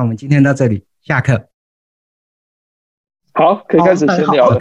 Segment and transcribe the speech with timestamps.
[0.00, 1.48] 那我们今天到这里，下课。
[3.34, 4.58] 好，可以开始闲聊了。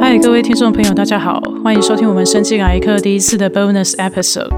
[0.00, 4.50] 嗨，各位听众朋友，大家好，欢迎收听我们生技来一课第一次的 bonus episode。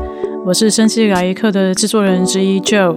[0.47, 2.97] 我是生技来一课的制作人之一 Joe。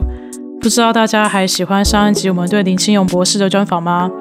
[0.61, 4.11] 不知道大家还喜欢上一集我们对林清勇博士的专访吗？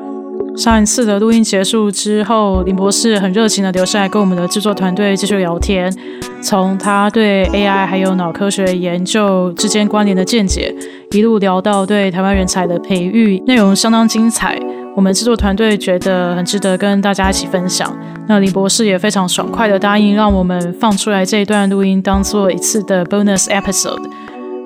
[0.56, 5.94] 上一次的录音结束之后，林博士很热情地留下来跟我们的制作团队继续聊天，
[6.42, 10.74] 从他对 AI 还有脑科学研究之间关联的见解，
[11.10, 14.58] 一路聊到对台湾人才的培育，内容相当精彩。
[14.96, 17.94] 我们制作团队觉得很值得跟大家一起分享。
[18.26, 24.02] 那林博士也非常爽快地答应让我们放出来这一段录音，当做一次的 bonus episode。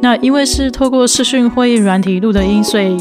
[0.01, 2.97] 那因为是透过视讯会议软体录的音，所以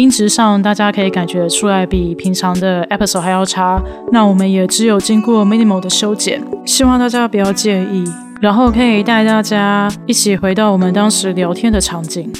[0.00, 3.78] 音质上，大家可以感觉出来比平常的 episode 还要差。
[4.10, 8.02] 那我们也只有经过 minimal 的修剪，希望大家不要介意。
[8.40, 12.32] 然后可以带大家一起回到我们当时聊天的场景。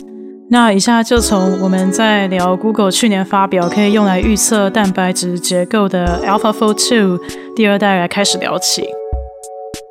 [0.49, 7.21] 那以下就从我们在聊 Google 去年发表可以用来预测蛋白质结构的 AlphaFold 2
[7.55, 8.89] 第二代来开始聊起。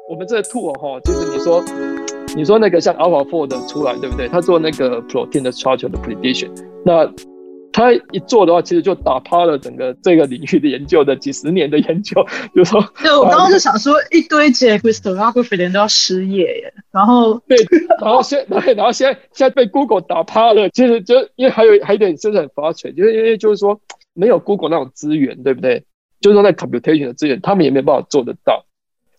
[0.09, 1.63] 我们这个 tool 哈，就是你说
[2.35, 4.27] 你说那个像 AlphaFold 出来对不对？
[4.27, 6.49] 它做那个 protein 的 structure 的 prediction，
[6.83, 7.07] 那
[7.71, 12.25] 他一做的话，其实就打趴了整个这个领域的研究的几十年的研究。
[12.55, 16.73] 就是说，对，我刚刚是想说，一堆结 crystallography 的人都要失业耶。
[16.91, 17.57] 然后， 对，
[18.01, 20.67] 然后现，对，然后现在现在被 Google 打趴了。
[20.69, 23.79] 其实就因为还有还有一点真的很 frustrating，就是因为就是说
[24.13, 25.83] 没有 Google 那种资源，对不对？
[26.21, 28.65] 就是说那 computation 的资源，他们也没有办法做得到。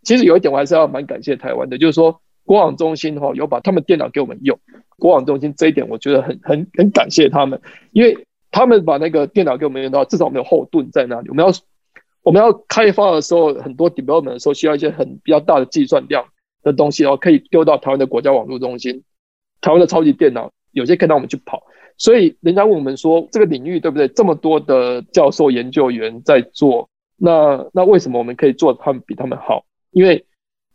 [0.03, 4.59] 其实有一点我还是要蛮感谢台湾的，就是说国网中心哈有把他们电脑给我们用。
[4.99, 7.61] 国网中心这一点我觉得很很很感谢他们，
[7.93, 8.27] 因为。
[8.51, 11.29] 他们把那个电脑给我们用到，至少我们有后盾在那里。
[11.29, 11.53] 我们要
[12.23, 16.25] 我们要开发的时候，很多 development 的时候需要一些很比较大的计算量
[16.63, 19.03] 的东西，然后可以丢到台湾的国家网络中心。
[19.61, 21.63] 台湾的超级电脑有些可以让我们去跑，
[21.97, 24.09] 所以人家问我们说，这个领域对不对？
[24.09, 29.65] 这么多的教授研究员在做，那那为什么我们可以做他们比他们好？
[29.93, 30.25] 因为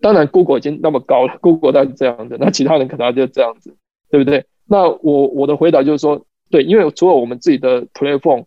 [0.02, 3.76] 当然 Google 已经那么高了，Google 当然是这样子，那其他人可能就这样子，
[4.10, 4.46] 对不对？
[4.66, 6.26] 那我我的回答就是说。
[6.50, 8.46] 对，因为除了我们自己的 platform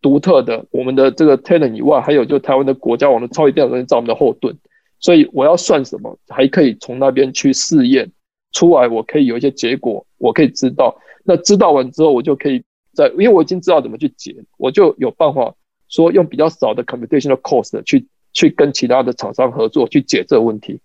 [0.00, 4.56] 独特的我们的这个 talent 以外，还有就台湾的国家网的超级电脑中心造我们的后盾，
[4.98, 8.10] 所以我要算什么，还可以从那边去试验
[8.52, 10.96] 出来，我可以有一些结果，我可以知道。
[11.24, 12.62] 那知道完之后，我就可以
[12.94, 15.54] 在，因为我已经知道怎么去解，我就有办法
[15.88, 20.80] 说用比较少的 computational cost 去去跟其他的厂商合作去解这个问题。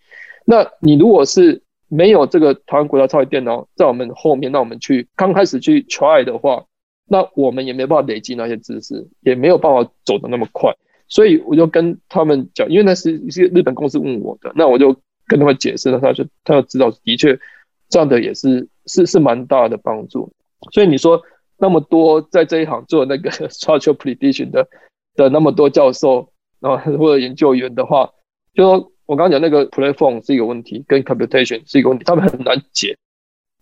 [0.46, 6.66] 那你如果是没有这个台湾国家超级电脑在我们后面，那我们去刚开始去 try 的话，
[7.08, 10.76] 那我们也没办法累积那些知识，也没有办法走得那么快。
[11.08, 14.94] 所以我就跟他们讲，因为那是一些日本公司问我的，那我就
[15.28, 17.40] 跟他们解释了，他就他就知道，的确
[17.88, 20.30] 这样的也是是是蛮大的帮助。
[20.74, 21.22] 所以你说
[21.58, 24.68] 那么多在这一行做那个 structural prediction 的
[25.16, 28.12] 的那么多教授啊或者研究员的话，
[28.54, 28.92] 就说。
[29.08, 32.96] 我刚刚讲那个 platform 是一个问题，跟 computation 是一个问题，他们很难解，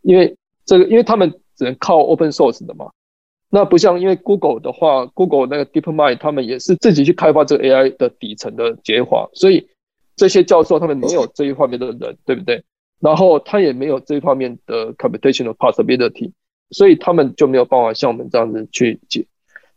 [0.01, 0.35] 因为
[0.65, 2.89] 这个，因为他们只能靠 open source 的嘛。
[3.51, 9.65] 那不像因为 Google 的话，Google 那个 DeepMind 他们也是自己去开发这个 AI 的底层的结合，所以
[10.15, 12.63] 这些教授他们没有这一方面的人，对不对？
[12.99, 16.31] 然后他也没有这一方面的 computational possibility，
[16.71, 19.23] 所以他们就没有办法像我们这样子去解。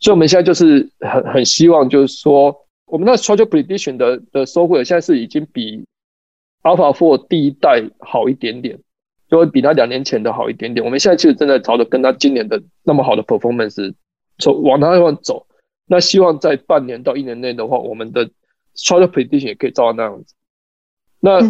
[0.01, 2.65] 所以我们现在就是很很希望，就是说。
[2.89, 5.85] 我们那 structural prediction 的的 software 现在是已经比
[6.63, 8.79] AlphaFold 第一代好一点点，
[9.31, 10.85] 就会比那两年前的好一点点。
[10.85, 13.95] 我们现在其实正在朝着跟他今年的那么好的 performance
[14.39, 15.47] 走往那地方走。
[15.87, 18.31] 那希望在半年到一年内的话，我们的
[18.75, 20.35] structural prediction 也可以照到那样子。
[21.21, 21.41] 那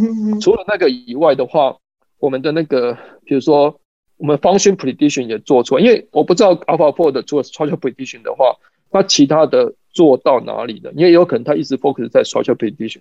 [0.40, 1.76] 除了那个以外的话，
[2.18, 3.80] 我们的那个比如说
[4.16, 8.56] 我们 function prediction 也做出来，因为我不知道 AlphaFold 除了 structural prediction 的话，
[8.90, 9.74] 那其他的。
[9.98, 10.92] 做到哪里的？
[10.92, 13.00] 因为有可能他一直 focus 在 structural prediction，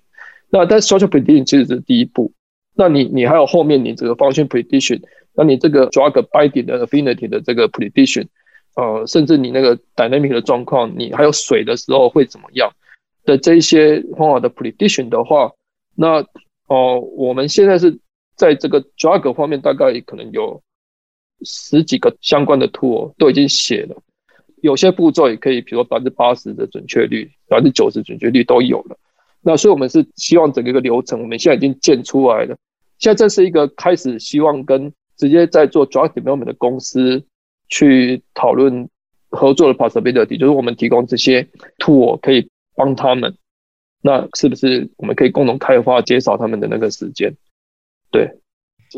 [0.49, 2.33] 那但 structural prediction 其实是第一步。
[2.75, 4.99] 那你你还有后面你这个 function prediction，
[5.35, 8.25] 那你这个 drug binding 的 affinity 的这个 prediction，
[8.75, 12.71] 呃，甚至你那个 dynamic 的状况，你还有水的时候会怎么样
[13.25, 15.51] 的这一些方法的 prediction 的话，
[15.95, 16.25] 那
[16.67, 18.00] 哦、我们现在是
[18.35, 20.61] 在这个 drug 方面大概可能有
[21.45, 23.95] 十几个相关的 tool 都已经写了。
[24.62, 28.98] 有些步骤也可以，比如说百分之八十的准确率，百分之九十准确率都有了。
[29.42, 32.57] 那所以我们是希望整个一个流程，我们现在已经建出来了。
[32.98, 37.24] 现在这是一个开始，希望跟直接在做 drug development 的公司
[37.69, 38.89] 去讨论
[39.30, 43.36] 合作的 possibility，就是我们提供这些 tool 可以帮他们。
[44.01, 47.36] 那是不是我们可以共同开发，减少他们的那个时间？
[48.12, 48.30] 对，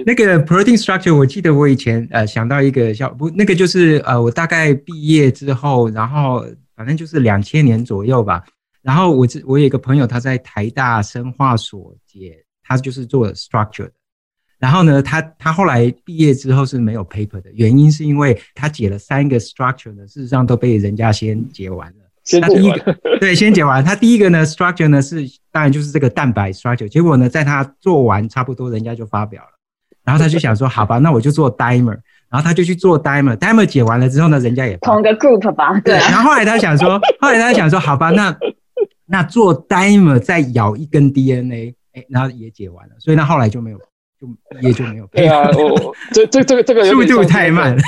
[0.06, 6.46] 那个 protein structure，我记得我以前呃想到一个小不，那个就是呃我大概毕业之后，然后
[6.76, 8.44] 反正就是两千年左右吧。
[8.82, 13.92] 然后我这我有一个朋友，他在台大生化所解，他就是做 structure 的。
[14.58, 21.96] 然后呢，他他后来毕业之后是没有 paper 的，原因是因为他解了三个 structure 呢，事实上都被人家先解完了。
[22.24, 23.84] 先他第一个对，先解完。
[23.84, 26.88] 他第一个呢，structure 呢是当然就是这个蛋白 structure。
[26.88, 29.59] 结果呢，在他做完差不多，人家就发表了。
[30.04, 31.98] 然后他就想说，好吧，那我就做 dimer。
[32.30, 35.80] 然后他就去做 dimer，dimer 解完了之后呢，人家也同个 group 吧。
[35.80, 35.96] 对。
[35.96, 38.36] 然后后来他想说， 后来他想说，好吧，那
[39.07, 42.94] 那做 dimer 再咬一根 DNA，哎，然后也解完了。
[43.00, 43.78] 所以那后来就没有，
[44.22, 44.28] 就
[44.62, 45.07] 也就没有。
[45.07, 47.81] 对啊，我这这这个这个速度太慢了。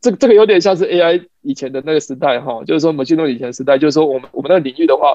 [0.00, 5.08] 这这个有点像是 AI 以前的那个时代哈，就是说 machine learning 以前的时代，就是说我们我们那个领域的话，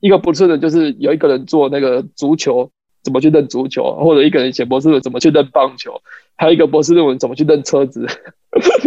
[0.00, 2.68] 一个不错的就是有一个人做那个足球
[3.04, 6.00] 怎么去认足球，或者一个人写博士怎么去认棒球，
[6.36, 8.04] 还有一个博士论文怎么去认车子，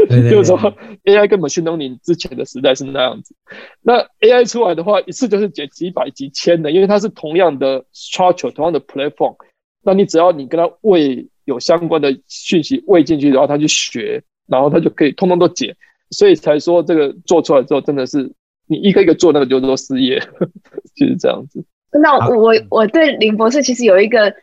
[0.09, 0.57] 对对对 就是说
[1.05, 3.33] AI 跟 machine learning 之前的时代是那样子。
[3.81, 9.35] 那 AI 出来的话，一次就是解几百几千的，因为它是同样的 structure，同样的 platform，
[9.83, 14.23] 那你只要你跟他喂有相关的讯息喂进去，然后他去学。
[14.49, 15.75] 然后他就可以通通都解，
[16.11, 18.31] 所以才说这个做出来之后，真的是
[18.65, 20.17] 你一个一个做那个就是说失业，
[20.95, 21.65] 就是这样子。
[21.91, 24.33] 那我我对林博士其实有一个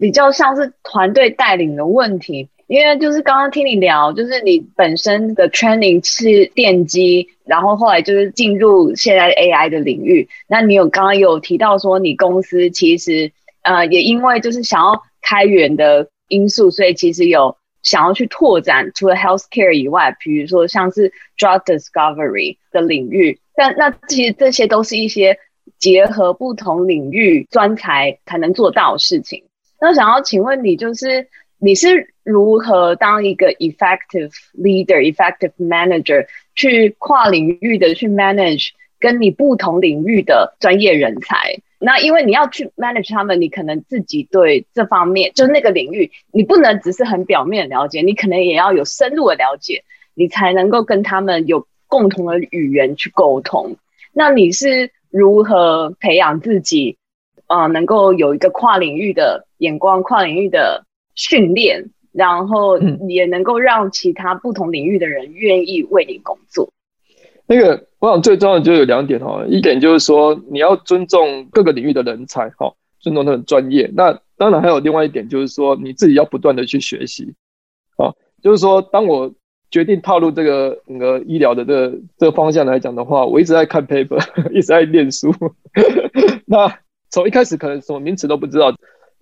[0.00, 10.28] 比较像是团队带领的问题，因为就是刚刚听你聊，就是你本身的 training 是电机，然后后来就是进入现在 AI 的领域。
[10.46, 13.30] 那你有刚刚有提到说，你公司其实
[13.62, 17.56] 呃也因为就是想要开源的因素，所以其实有。
[17.84, 25.36] 想要去拓展除了 healthcare 以外，比如说像是 drug discovery 的领域，但那其实这些都是一些
[25.84, 29.44] 结合不同领域专才才能做到的事情。
[29.78, 31.28] 那想要请问你，就是
[31.58, 41.60] 你是如何当一个 effective leader、effective manager 去跨领域的去 manage 跟你不同领域的专业人才？
[41.78, 49.84] 那因为你要去 manage 他们，你可能自己对这方面就那个领域，你不能只是很表面了解，你可能也要有深入的了解，
[50.14, 53.76] 你才能够跟他们有共同的语言去沟通。
[54.14, 56.96] 那你是如何培养自己，
[57.46, 60.84] 呃，能够有一个跨领域的眼光、跨领域的
[61.14, 66.68] 训练，然后也能够让其他不同领域的人愿意为你工作？
[67.46, 73.88] 那个，我想最重要的就有两点哈，一点就是说你要尊重各个领域的人才哈，尊重他的专业。
[73.94, 77.32] 那当然还有另外一点就是说你自己要不断的去学习
[77.98, 78.10] 啊，
[78.42, 79.32] 就是说当我
[79.74, 84.22] 决定踏入这个那个医疗的这个这个方向来讲的话，我一直在看 paper，
[84.54, 85.34] 一直在念书。
[86.46, 86.72] 那
[87.10, 88.72] 从一开始可能什么名词都不知道，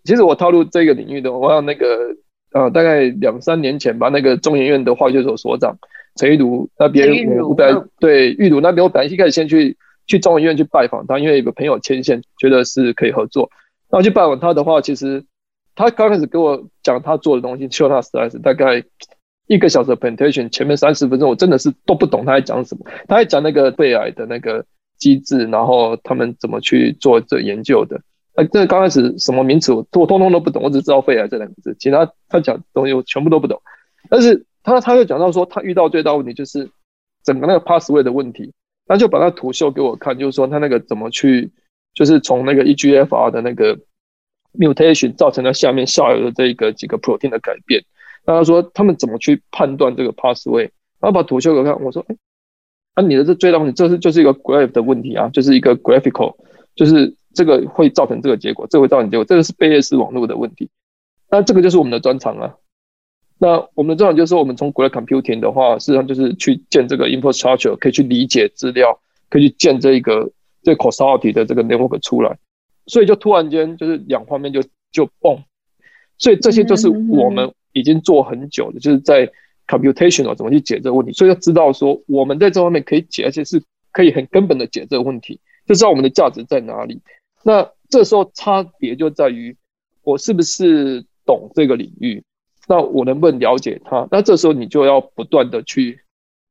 [0.04, 2.14] 其实我踏入这个领域的，我想那个
[2.52, 5.74] 呃大概两三年前吧，那个中研院的化学所所长。
[6.16, 9.74] 陈玉茹那边，我本来对玉茹那边，我本来一开始先去
[10.06, 13.48] 去中研院去拜访他，因为有个朋友牵线，觉得是可以合作。
[13.90, 15.24] 那我去拜访他的话，其实
[15.74, 18.84] 他刚开始给我讲他做的东西，show 他 slides，大概
[19.46, 22.86] 一个小时的 presentation，前面三十分钟我真的是都不懂他在讲什么。
[23.08, 24.64] 他在讲那个肺癌的那个
[24.96, 28.00] 机制，然后他们怎么去做这研究的。
[28.34, 33.60] 那这刚开始什么名词我我通通都不懂，我只知道肺癌这两个字，其他他讲东西我全部都不懂。
[34.08, 36.70] 但是他他又讲到说，他遇到最大问题就是
[37.24, 38.52] 整个那个 passway 的问题，
[38.86, 41.50] 他就把那图秀给我看，就是说他那个怎么去，
[41.92, 43.78] 就是从那个 EGFR 的那个
[44.58, 47.84] mutation 造成了下面下游的这个几个 protein 的改变。
[48.24, 52.16] 那他说他们怎么去判断这个 pathway，然后把图秀给我看，我说，哎，
[52.94, 56.34] 啊你的这最大问题，这是就是一个 graph 的问题啊，就是一个 graphical，
[56.74, 60.70] 就是这个会造成这个结果，这个会造成结果，这个是贝叶斯网络的问题。
[61.30, 62.54] 那这个就是我们的专长啊。
[63.38, 70.30] 那我们的专长就是说，我们从 Graph Computing 的话，事实上就是去建这个 infrastructure，可以去理解资料，可以去建这一个
[70.62, 72.38] 这 causality 的这个 network 出来，
[72.86, 74.62] 所以就突然间就是两方面就
[74.92, 75.42] 就蹦，
[76.18, 79.30] 所以这些就是我们已经做很久的，就是在
[79.66, 87.00] computational 怎么去解这个问题，所以要知道说我们在这方面可以解，而且是可以很根本的解这个问题，就知道我们的价值在哪里。
[87.42, 89.56] 那这时候差别就在于
[90.02, 92.22] 我是不是懂这个领域。
[92.68, 94.06] 那我能不能了解它？
[94.08, 95.98] 那这时候你就要不断的去，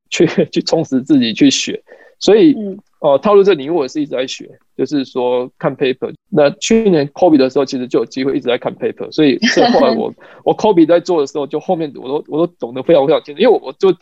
[0.09, 1.81] 去去充实自己去学。
[2.19, 2.53] 所以，
[3.01, 6.13] 哦、呃，踏入这领域我也是一直在学，就是说看 paper。
[6.29, 9.11] 那去年 COVID 的时候，其实就有机会一直在看 paper。
[9.11, 10.13] 所以， 这后来我
[10.45, 13.93] 我 COVID 在做的时候，就后面我都我都懂得非常非常清楚，因为我我就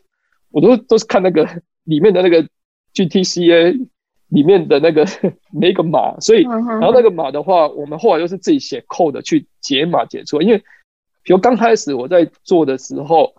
[0.52, 1.48] 我都都是看那个
[1.86, 2.46] 里面的那个
[2.94, 3.88] GTCA
[4.28, 5.06] 里面的那个
[5.52, 10.58] 每一个码，所以然后那个码的话，我们后来又是自己写 code 去解码解出来，因为
[11.24, 13.34] 比如刚开始我在做的时候，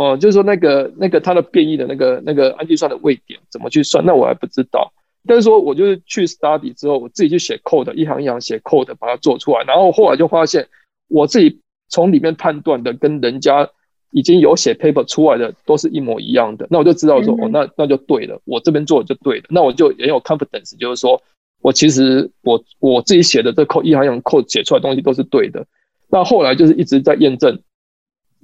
[0.00, 4.90] 哦、呃，就是说那个那个它的变异的那个那个氨基酸的位点怎么去算，那我还不知道。
[5.26, 10.66] 但是说我就是去 study 之后，我自己去写 code，一行一行写 code 把它做出来，然后后来就发现
[11.08, 13.68] 我自己从里面判断的跟人家
[14.12, 21.20] 已经有写 paper 出来的都是一模一样的，那我就知道说哦，那那就对了，我这边做的就对了，那我就也有 confidence，就是说
[21.60, 25.66] 我其实我我自己写的这 code 一行一行 code 写出来的东西都是对的。
[26.08, 27.60] 那后来就是一直在验证，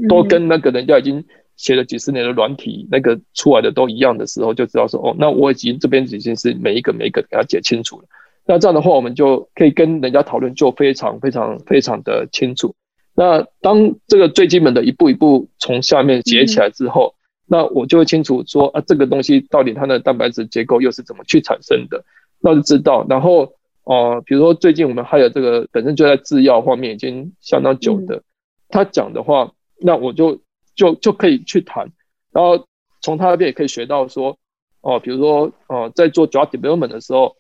[0.07, 1.25] 都跟那个人家已经。
[1.57, 8.05] 写了几十年的软体，那个出来的都一样的时候，就知道说哦，那我已经这边已经是每一个每一个给它解清楚了。
[8.47, 12.75] 那这样的话，我们就可以跟人家讨论，就非常非常非常的清楚。
[13.15, 22.05] 那当这个最基本的一步一步从下面解起来之后，嗯、那我就会清楚说啊，这个东西到底它的蛋白质结构又是怎么去产生的，
[22.41, 23.05] 那就知道。
[23.09, 23.45] 然后
[23.85, 28.23] 哦、呃，比如说最近我们还有这个本身就在制药方面已经相当久的，嗯、
[28.69, 30.39] 他讲的话，那我就。
[30.77, 31.91] 就就可以去谈，
[32.33, 32.65] 然后
[33.03, 34.37] 从他那边也可以学到说，
[34.83, 37.35] 哦，比如说，哦，在做 drug development 的时候，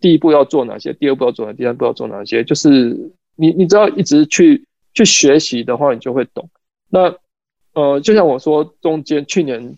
[0.00, 2.96] 第一步要做哪些，第二步要做哪些，第三步要做哪些，就是
[3.36, 4.64] 你你只要一直去
[4.94, 6.48] 去学习的话，你就会懂。
[6.90, 7.14] 那
[7.74, 9.76] 呃，就像我说，中间去年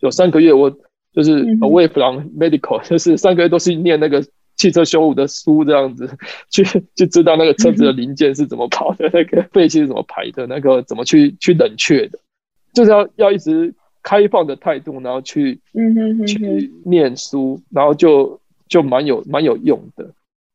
[0.00, 0.70] 有三个月，我
[1.12, 4.24] 就是 away from medical， 就是三个月都是念那个
[4.56, 6.08] 汽车修护的书，这样子
[6.50, 6.62] 去
[6.94, 12.18] 去知道那个车子的零件是怎么跑的，那个 废气是怎么排的，那个怎么去去冷却的。
[12.72, 20.10] 就是要要一直开放的态度，然后去嗯哼哼哼去念书，然后就就蛮有蛮有用的。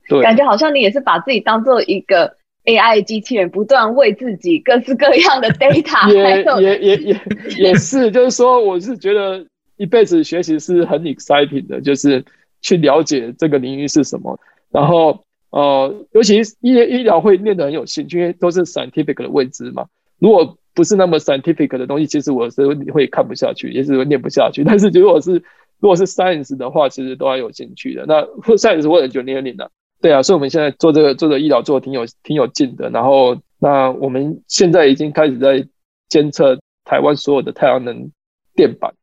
[0.07, 6.11] 对，感觉好像你也是把自己当做一个 AI 机器人，不断喂自己各式各样的 data。
[6.11, 7.21] 也也也也
[7.57, 9.45] 也是， 就是说，我是觉得
[9.77, 12.23] 一辈子学习是很 exciting 的，就是
[12.61, 14.39] 去了解这个领域是什么。
[14.71, 19.85] 然后呃，尤其医医疗会念得很有兴趣，因为都是 scientific 的未知嘛。
[20.19, 24.61] 如果不是那么 scientific 的东西，其实我是会看不下去，也是会念不下去。
[24.67, 25.31] 但是如果是
[25.79, 28.05] 如果是 science 的话，其实都还有兴趣的。
[28.05, 28.21] 那
[28.55, 30.21] science 或者就念念的，对啊。
[30.21, 32.89] 所以我们现在做这个做这个医疗做的挺有挺有劲的。
[32.89, 35.65] 然后那我们现在已经开始在
[36.09, 38.11] 监测台湾所有的太阳能
[38.55, 38.93] 电板，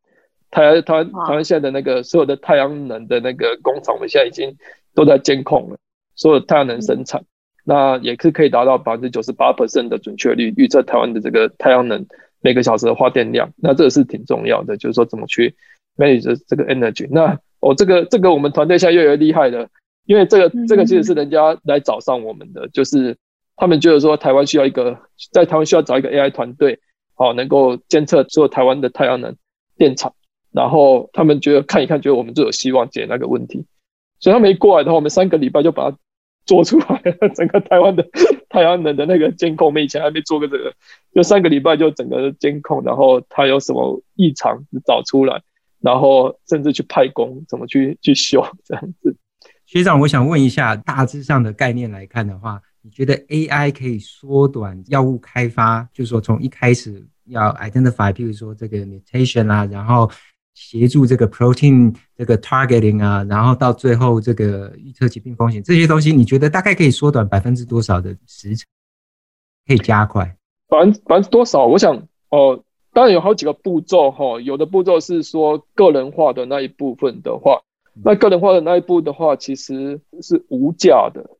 [0.50, 4.54] 台台湾台湾现在的那个所有的太阳能的那个工厂，我们现在已经
[4.94, 5.76] 都在监控了
[6.14, 7.20] 所有太阳能生产。
[7.20, 7.26] 嗯
[7.64, 12.04] 那也是可以达到百分之九十八 percent 的准确率，预测台湾的这个太阳能
[12.40, 13.52] 每个小时的发电量。
[13.56, 15.54] 那这个是挺重要的，就是说怎么去
[15.96, 17.06] manage 这个 energy。
[17.10, 19.68] 那哦，这个这个我们团队现在越来越厉害了，
[20.06, 23.16] 因为这个这个其实是人家来找上我们的，就是
[23.54, 24.98] 他们觉得说台湾需要一个，
[25.30, 26.80] 在台湾需要找一个 AI 团队，
[27.14, 29.36] 好能够监测所有台湾的太阳能
[29.76, 30.12] 电厂，
[30.50, 33.64] 然后他们觉得看一看，觉得我们就有希望解那个问题，
[34.18, 35.96] 所以他们一过来的话，我们三个礼拜就把它。
[36.44, 38.06] 做出来了，整个台湾的
[38.48, 40.72] 太阳能的那个监控，我们以前还没做过这个，
[41.14, 45.40] 就三个礼拜就整个监控，然后它有什么异常找出来，
[45.80, 49.16] 然后甚至去派工怎么去去修这样子。
[49.66, 60.10] 学长，我想问一下，大致上的概念来看的话，你觉得 AI 可以缩短药物开发，就是说从一开始要 identify，譬如说这个 mutation 啊，然后。
[60.54, 68.66] 协助这个 protein 这个 targeting 啊，然后到最后这个预测疾病风险这些东西，你觉得大概可以缩短百分之多少的时程？
[69.66, 70.36] 可以加快
[70.68, 71.66] 百分百分之多少？
[71.66, 71.96] 我想
[72.30, 77.62] 哦、呃，当然有好几个步骤哈，有的步骤是说个人化的那一部分的话，
[78.04, 81.30] 那个人化的那一步的话，其实是无价的。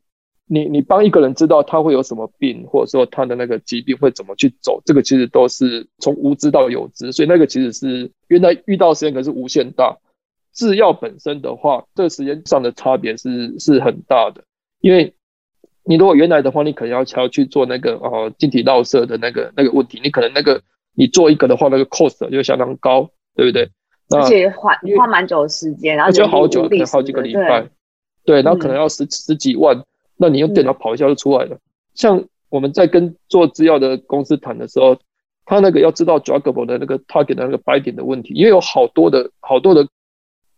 [0.47, 9.97] 你你帮一个人知道他会有什么病，或者说他的那个疾病会怎么去走，这个其实都是从无知到有知，所以那个其实是原来遇到时间可是无限大。
[10.53, 14.45] 制药本身的话，这个时间上的差别是是很大的，
[14.83, 15.15] 因为
[15.85, 20.61] 你如果原来的话，你可能要要去做那个呃晶体绕射的那个那个问题，你可能那个
[20.95, 23.71] 你做一个的话，那个 cost 就相当高，对不对？
[24.11, 27.67] 而且花花蛮久的时间，然后就好久，可能好几个礼拜，
[28.27, 29.83] 对，然后可能要十十几万。
[30.23, 31.59] 那你用电脑跑一下就出来了。
[31.95, 34.97] 像我们在跟做制药的公司谈的时候，
[35.45, 39.85] 他那个要知道 druggable 的那个 target 的那个 binding 的问题，因为有好多的好多的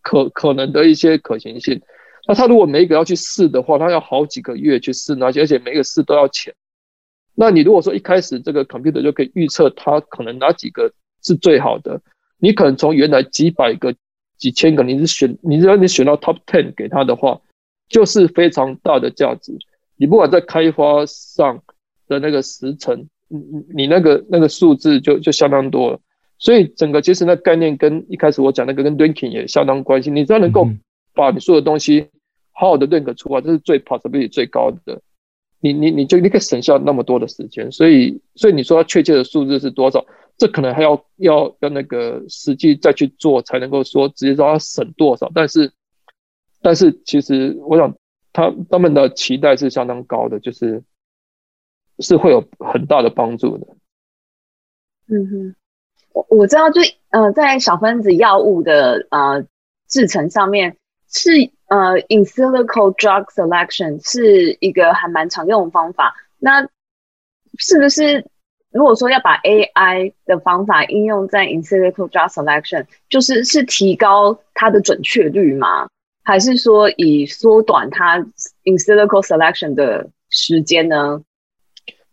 [0.02, 1.80] 可可能的一些可行性。
[2.28, 6.52] 那他如果每一个要去试的话，他要好几个月去试那些，而且每个试都要钱。
[7.35, 10.92] 那你如果说一开始这个 computer 就可以预测它可能哪几个
[11.23, 11.99] 是最好的，
[12.38, 13.94] 你可能从原来几百个、
[14.37, 17.40] 几千个，你是选，你只要你选到 top ten 给他的话。
[17.88, 19.53] 就是非常大的价值，
[19.97, 21.62] 你不管在开发上
[22.09, 23.38] 的那个时程，你
[23.75, 26.00] 你那个那个数字就就相当多了。
[26.38, 30.11] 所以整个其实那概念跟一开始我讲那个跟 ranking 也相当关系。
[30.11, 30.69] 你只要能够
[31.14, 32.07] 把你所有东西
[32.53, 35.00] 好好的认可出来，这是最 possibility 最高的。
[35.61, 40.05] 你你你就你可以省下那么多的时间，所以所以你说确切的数字是多少？
[40.37, 45.31] 这可能还要要要那个实际再去做才能够说直接说要省多少。
[45.33, 45.71] 但是
[46.64, 47.94] 但是其实我想
[48.33, 50.83] 他他们的期待是相当高的，就是
[51.99, 53.66] 是会有很大的帮助的。
[55.09, 55.54] 嗯哼，
[56.14, 56.80] 我我知道就
[57.11, 59.44] 呃在小分子药物的呃
[59.87, 60.76] 制程上面
[61.09, 61.30] 是。
[61.66, 66.14] 呃、，insilico drug selection 是一个还蛮常用的方法。
[66.38, 66.62] 那
[67.59, 68.25] 是不是
[68.71, 75.88] 如果说要把 AI 的方法应用在 in silico drug selection，就是是提高它的准确率吗？
[76.25, 78.19] 还是说以缩短它
[78.64, 81.23] in silico selection 的时间呢？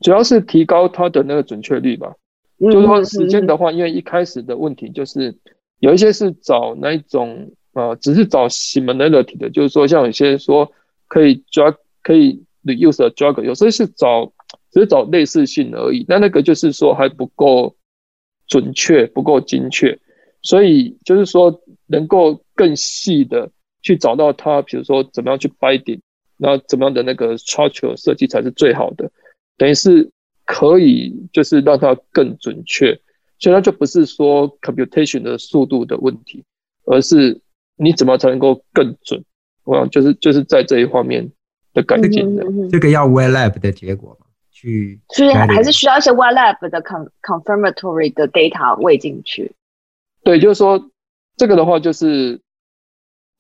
[0.01, 2.13] 主要是提高它的那个准确率吧。
[2.59, 5.35] 嗯、就是说时间的话，因为一开始的问题就是
[5.79, 7.51] 有一些是找那一种。
[7.73, 10.69] 啊，只是找 similarity 的，就是说，像有些说
[11.07, 14.29] 可以 drug 可以 reuse a drug，有时候是找
[14.73, 16.05] 只是找类似性而已。
[16.05, 17.73] 那那个就是说还不够
[18.45, 19.97] 准确，不够精确，
[20.41, 23.49] 所以就是说能够更细的
[23.81, 25.99] 去找到它，比如说怎么样去 binding，
[26.37, 29.11] 然后怎么样的那个 structure 设计才是最好的，
[29.57, 30.09] 等于是
[30.45, 32.99] 可以就是让它更准确，
[33.39, 36.43] 所以它就不是说 computation 的速度的问题，
[36.85, 37.41] 而是。
[37.77, 39.23] 你怎么才能够更准？
[39.63, 41.27] 我想就是就是在这一方面
[41.73, 42.45] 的改进的。
[42.69, 44.15] 这个要 wel lab 的结果
[44.51, 49.55] 去，所以还是需要一些 w e l lab 的 con confirmatory 的 data 喂进去。
[50.23, 50.91] 对，就是说
[51.37, 52.39] 这个的话，就是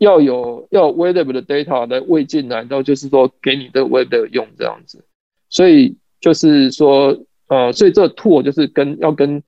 [0.01, 5.05] 要有要 web 的 data 来喂进来，然后就是说给你的 wet lab 用这样子。
[5.47, 7.15] 所以就是说，
[7.49, 9.43] 呃，所以这个 tool 就是跟要跟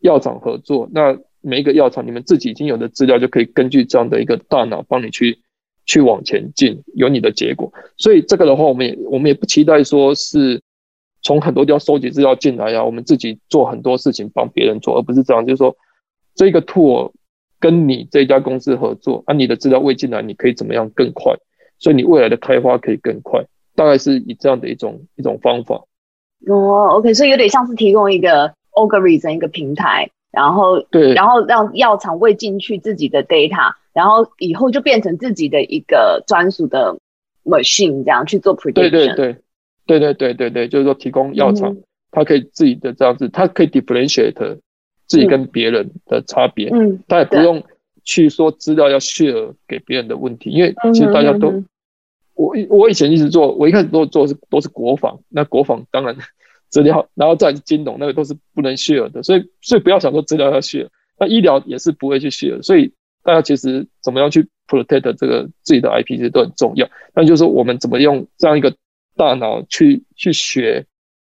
[0.00, 0.86] 药厂合作。
[0.92, 5.38] 那每一个药厂，你们自己已经有的资料，就可以根据这样的一个大脑帮你去
[5.86, 7.72] 去往前进，有你的结果。
[7.96, 10.60] 所以这个的话，我们也我们也不期待说是
[11.22, 15.46] 从很多地方收集资料进来呀，我们自己做很多事情帮别人做，而不是这样。
[15.46, 15.74] 就是说，
[16.34, 17.10] 这个 tool
[17.60, 21.34] 跟你这家公司合作，啊，你的资料未进来，你可以怎么样更快？
[21.78, 23.44] 所以你未来的开发可以更快，
[23.74, 25.84] 大概是以这样的一种一种方法。
[26.46, 30.10] 哦，OK，所以有点像是提供一个 algorithm 一个平台。
[30.30, 36.94] 然后，对，然后让药厂喂进去自己的 data，然后以后就变成自己的一个专属的
[37.44, 38.74] machine，这样去做 prediction。
[38.74, 39.36] 对对对，
[39.86, 41.74] 对对对对对，就是说提供药厂，
[42.10, 44.58] 它可以自己的这样子，它可以 differentiate
[45.08, 46.68] 自己跟别人的差别。
[46.68, 47.60] 嗯，他也不用
[48.04, 51.64] 去说资料要 share 给别人的问题，因为其实大家都，
[52.34, 56.16] 我我以前一直做，我一开始都做是都是国防，那国防当然。
[56.70, 60.86] 资料，然后再金融，那个都是不能 share 的，所以所以不要想说资料要 share，
[61.18, 62.92] 那医疗也是不会去 share，所以
[63.22, 66.86] 大家其实怎么样去 protect 这个自己的 IP 其实都很重要。
[67.14, 68.76] 那就是说我们怎么用这样一个
[69.16, 70.84] 大脑去去学，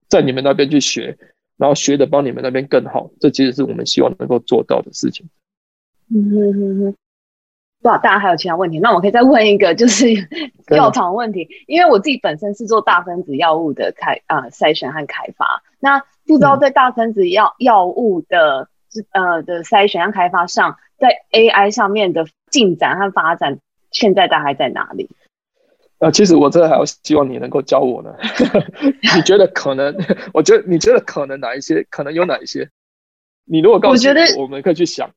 [0.07, 1.17] 在你们那边去学，
[1.57, 5.27] 然后学的帮你们那边更好，这其实是我们希望能够做到的事情。
[6.13, 6.95] 嗯哼哼哼。
[7.81, 8.79] 不知道大家还有其他问题？
[8.79, 10.07] 那我可以再问一个，就是
[10.73, 11.49] 药厂问题。
[11.67, 18.69] 因为我自己本身是做大分子药物的开啊、呃、筛选和开发，那不知道在大分子药药物的
[19.11, 23.59] 呃的筛选和开发上，在 AI 上面的进展和发展，
[23.91, 25.09] 现在大概在哪里？
[26.03, 28.13] 啊、呃，其实我真的还要希望你能够教我呢。
[29.15, 29.95] 你觉得可能？
[30.33, 31.85] 我觉得你觉得可能哪一些？
[31.89, 32.69] 可能有哪一些？
[33.45, 35.09] 你如果告诉我，我觉得我们可以去想。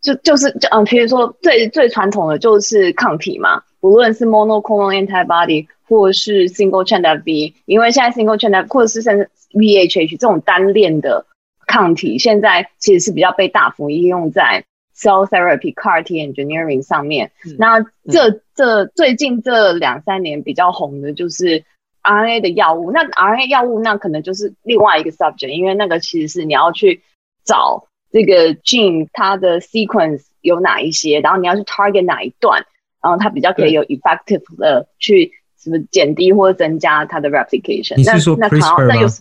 [0.00, 11.26] 就就是就嗯，比如说最最传统的就是抗体嘛，无论是 monoclonal antibody 或是 single strand V，因为现在 single strand 或者是甚至 VHH 这种单链的
[11.66, 14.64] 抗体，现在其实是比较被大幅应用在
[14.98, 17.30] cell therapy CAR T engineering 上面。
[17.46, 17.80] 嗯、那
[18.10, 21.64] 这、嗯、这最近这两三年比较红的就是
[22.02, 27.02] RNA 的药物，那 RNA 药物那可能就是另外一个 subject，因为那个其实是你要去
[27.44, 27.84] 找。
[28.10, 31.20] 这个 gene 它的 sequence 有哪一些？
[31.20, 32.64] 然后你要去 target 哪一段，
[33.02, 37.96] 然后它比较可以有 effective 的去什么减低或增加它的 replication。
[37.96, 39.12] 你是说 CRISPR 吗？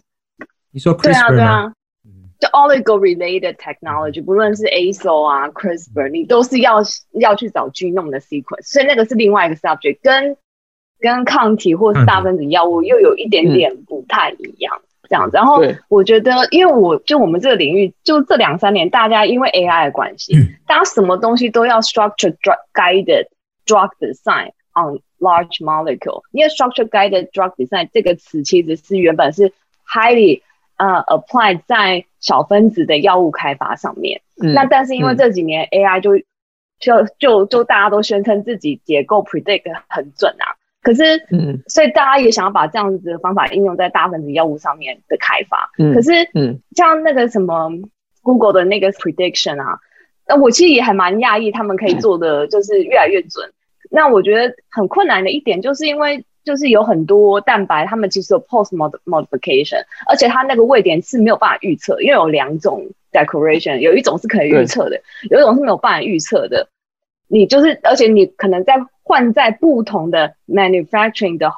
[0.71, 1.73] 你说 CRISPR 对啊对啊，
[2.39, 6.77] 就 oligo related technology，不论是 ASO 啊 CRISPR，你都是要
[7.13, 10.37] 要去找 genome 的 sequence，所以那个是另外一个 subject，跟
[10.99, 14.75] 跟抗体或是大分子药物又有一点点不太一样。
[14.77, 22.35] 嗯这样子，然后我觉得，因为我就我们这个领域，就这两三年，大家因为 AI 的关系，嗯、大家什么东西都要 structure
[22.73, 23.27] guided
[23.65, 26.23] drug design on large molecule。
[26.33, 29.53] 因为 structure guided drug design 这个词其实是原本是
[29.87, 30.41] highly
[30.77, 34.21] 呃、uh, applied 在小分子的药物开发上面。
[34.41, 36.17] 嗯、那但是因为这几年 AI 就
[36.79, 40.55] 就就就大家都宣称自己结构 predict 很准啊。
[40.83, 45.69] 可是，嗯，所以大家也想要把这样子的方法应用在大分子药物上面的开发。
[45.77, 47.69] 嗯，可是，嗯，像那个什么
[48.23, 49.79] Google 的那个 prediction 啊，
[50.27, 53.51] 那我其实也还蛮讶异，他们可以做的就是越来越准。
[53.89, 58.73] 那我觉得很困难的一点，就是因为就是有很多蛋白，他们其实有 post
[59.05, 66.69] modification，而且它那个位点是没有办法预测，因为有两种 decoration，有一种是可以预测的，有一种是没有办法预测的。
[67.27, 71.51] 你就是，而且你可能在换在不同的 manufacturing 的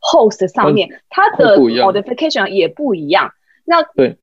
[0.00, 3.34] host 上面，它的 modification 也不一样。
[3.66, 4.16] 那对，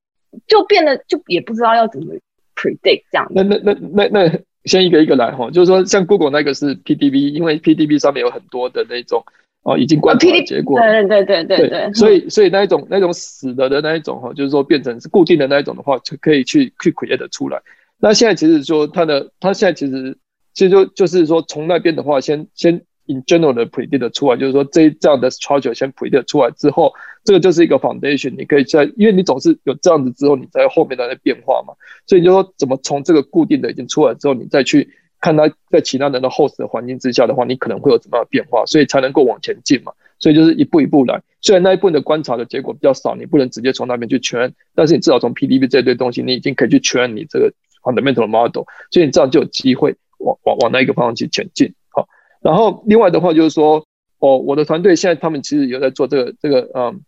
[0.48, 2.16] 就变得就也不知道要怎么
[2.56, 3.28] predict 这样。
[3.30, 9.24] 那那那那那先一个一个来哈，就是说像 Google 那个是 PDB，因为 PDB 上面有很多的那种
[9.64, 10.80] 哦已经观察的结果。
[10.80, 11.94] 对对对对对对。
[11.94, 17.62] 所以所以那一种那种死了的那一种哈，就是说变成是固定的那一种的话，就可以去去 create 出来。
[17.98, 20.18] 那现在其实说它的它现在其实。
[20.52, 22.74] 其实就就是说，从那边的话，先先
[23.06, 26.92] in general 的 predict 出来，就是说这这样的 structure 先 predict 出来之后，
[27.24, 31.74] 这个就是一个 foundation，你可以在，因为你总是有这样子之后，你在后面的那变化嘛，
[32.08, 34.90] 所以就说怎么从这个固定的已经出来之后，你再去
[35.22, 39.92] 看他在其他人的 host 的环境之下的话，你可能会有怎么样的变化，所以才能够往前进嘛。
[40.20, 47.52] 所以就是一步一步来，虽然那一步的观察的结果比较少，你不能直接从那边去确认，但是你至少从 PDB 这堆东西，你已经可以去确认你这个
[47.84, 49.96] fundamental model，所以你这样就有机会。
[50.20, 52.06] 往往往那一个方向去前进，好，
[52.42, 53.82] 然后另外的话就是说，
[54.18, 57.00] 哦，我的团队现在他们其实有在做这个这个嗯，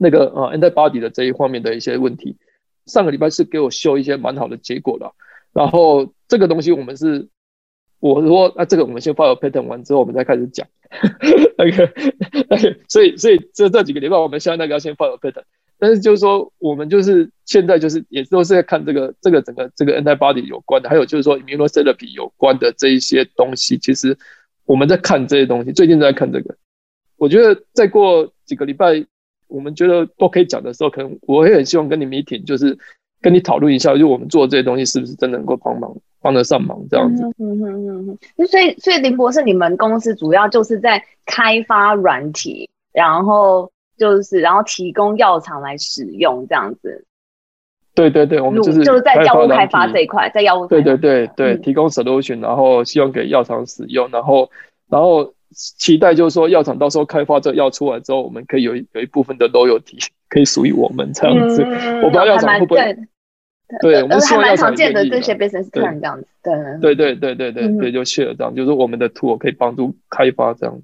[0.00, 2.36] 那个呃 antibody 的这一方面的一些问题。
[2.86, 5.12] 上个礼拜是给我秀一些蛮好的结果的，
[5.54, 7.28] 然后这个东西我们是，
[8.00, 10.66] 我说那这个我们先 file patent 完之后，我们再开始讲
[11.56, 11.92] 那个
[12.50, 15.44] 那个，所以所以这这几个礼拜我们现在那个要先 file patent。
[15.76, 23.76] 但是就是说，我们就是现在就是也都是在看这个这个整个这个 antibody 有关的，还有就是说 immunotherapy 有关的这一些东西。
[23.76, 24.16] 其实
[24.66, 26.56] 我们在看这些东西，最近在看这个。
[27.16, 29.04] 我觉得再过几个礼拜，
[29.48, 32.78] 我们觉得都可以讲的时候，可能我也很希望跟你 meeting，就是
[33.24, 37.24] 跟你讨论一下，就我们做这些东西是不是真的能够帮忙帮得上忙这样子。
[37.38, 38.46] 嗯嗯嗯嗯。
[38.46, 43.70] 所以所以林博士，你们公司主要就是在开发软体，然后。
[43.96, 47.04] 就是，然后提供药厂来使用这样子。
[47.94, 54.50] 对对对，我们就是就是在药物开发这一块，在药物对对对对，提供 solution，然后希望给药厂使用，然后
[54.90, 61.62] 然后期待就是说药厂到时候开发这药出来之后，我们可以有有一部分的 royalty 可以属于我们这样子。
[61.62, 62.96] 我不知道药厂会不会？
[63.80, 66.26] 对，我们还蛮常见的这些 business plan 这样子。
[66.42, 70.82] 对对对对对对对，就 share 这样，就是我们的 tool 可以帮助开发这样。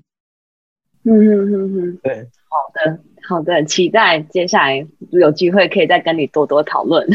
[1.05, 2.27] 嗯嗯嗯嗯，对。
[2.51, 7.07] 好的，好的，期待接下来有机会可以再跟你多多讨论。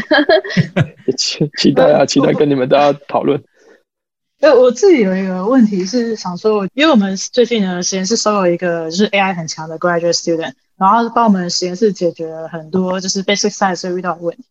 [1.18, 3.42] 期期待啊，期待跟你们大家讨论。
[4.40, 14.44] 呃，我自己有一个问题是想说，因为我们最近呢实验室收了一个就是 AI 很强的 graduate student，然后帮我们实验室解决了很多就是 basic science 遇到的问题，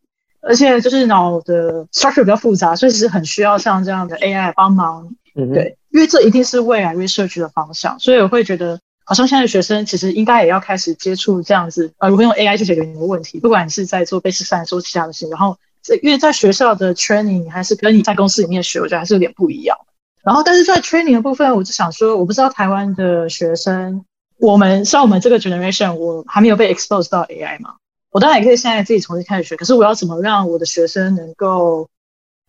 [0.47, 5.15] 而且就是脑的 structure 比较复杂，所以其实很需要像这样的 AI 帮忙。
[5.35, 8.79] 嗯，对，因为这一定是未来 research 的方向，所以我会觉得。
[9.07, 15.55] 好像现在学生其实应该也要开始接触这样子，呃，如何用 AI 去解决你的问题，不管你是在做 basic science 做其他的事情，然后
[16.01, 19.77] 因为在学校的 training 还是跟你在公司里面学，我觉得还是有点不一样。
[20.23, 24.03] 然后，但是在 training 的部分，我就想说，我不知道台湾的学生，
[24.39, 27.75] 我们像我们这个 generation，我还没有被 exposed 到 AI 嘛？
[28.15, 31.89] 我当然也可以现在自己重新开始学，可是我要怎么让我的学生能够，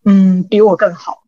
[0.04, 1.24] 嗯，比我更好？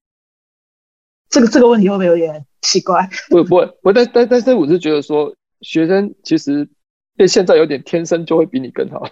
[1.28, 2.46] 这个这个问题会不会有点？
[2.62, 6.68] 奇怪，不不不，但但但是我是觉得说，学生其实
[7.16, 9.10] 对现在有点天生就会比你更好，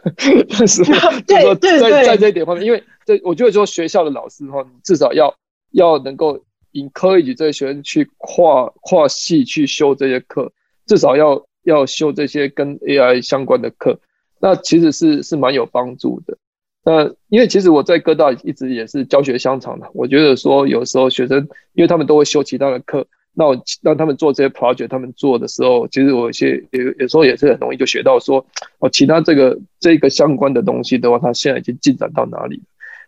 [0.56, 5.34] 但是就是说 在在这一点方面，因为这我觉得说学校的老师哈，你至少要
[5.72, 6.38] 要能够
[6.72, 10.52] encourage 这些学生去跨跨系去修这些课，
[10.86, 13.98] 至少要要修这些跟 AI 相关的课，
[14.40, 16.36] 那其实是是蛮有帮助的。
[16.84, 21.38] 那因为其实我在哥大一直也是教学相长的，我觉得说有时候学生
[21.74, 23.06] 因为他们都会修其他的课。
[23.38, 28.38] 那我让他们做这些 project，他们做的时候，其实我有些有有时候也是很容易就学到说，
[28.78, 32.62] 哦，其他这个这个相关的东西的话，他现在已经进展到哪里？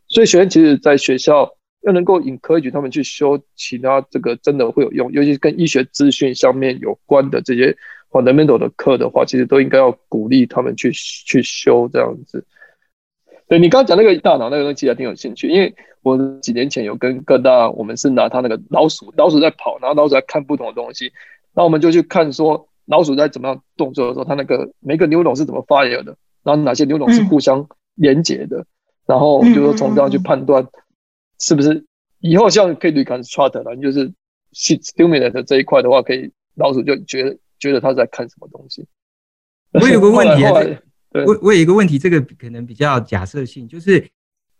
[0.08, 7.74] 所以学生其实在学校要能够 encourage 他们去修其他这个真的会有用，尤其跟医学资讯上面有关的这些
[8.10, 12.44] fundamental 的课的话，其实都应该要鼓励他们去去修这样子。
[13.48, 21.10] 对，你刚刚讲那个大脑那个东西还挺有兴趣，因为我几年前有跟各大，我们是拿他那个老鼠，老鼠在跑，然后老鼠在看不同的东西，
[21.54, 28.66] 那我们就去看说老鼠在怎么样动作的时候，它那个每个 neuron 是怎么 fire 的，然后哪些 neuron 是互相连接的，嗯、
[29.06, 30.66] 然后就是说从这样去判断
[31.38, 31.84] 是不是
[32.20, 34.12] 以后像可以 reconstruct 了，就是
[34.52, 38.86] stimulate 这一块的话，可以老鼠就觉得觉得他在看什么东西。
[39.72, 40.52] 我有个问题啊，
[41.26, 44.08] 我我有一个问题，这个可能比较假设性，就是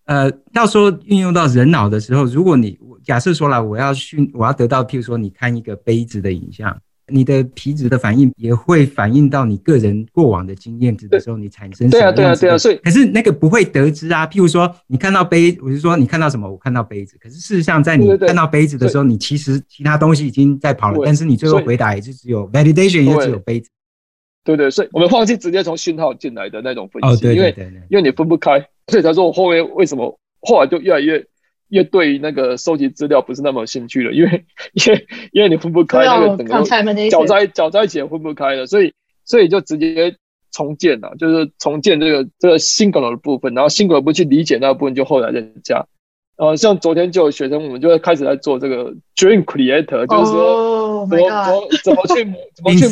[0.05, 6.81] 呃，到时候运用到人脑的时候，如果你假设说了，我要训，我要得到，譬如说，你看一个杯子的影像。
[7.09, 14.27] 你的皮质的反应也会反映到你个人过往的经验值的时候，你产生对啊对啊对啊，所以可是那个不会得知啊。
[14.27, 16.51] 譬如说，你看到杯，我是说你看到什么？
[16.51, 17.17] 我看到杯子。
[17.21, 23.71] 可是事实上，在你看到杯子的时候，你其实其他东西已经在跑了，但是你最后回答也就只有 validation，也只有杯子。
[24.45, 31.25] 对对，所以我们放弃直接从讯号进来的那种分析，哦对对对，因为因为你分不开，所以才说我后面为什么后来就越来越。
[31.69, 36.63] 因为对于那个收集资料不是那么有兴趣了，因为因为因为你分不开那个整个
[37.11, 38.93] 搅在搅在一起也分不开了，所以
[39.25, 40.17] 所以就直接
[40.51, 45.87] 重建了，就是重建这个这个 singular 的部分，然后 singular 不去理解那个部分，就后来再加。
[46.37, 52.89] 呃，像昨天就有学生，我们就会开始在做这个 dream creator，就是说怎么怎么去怎么去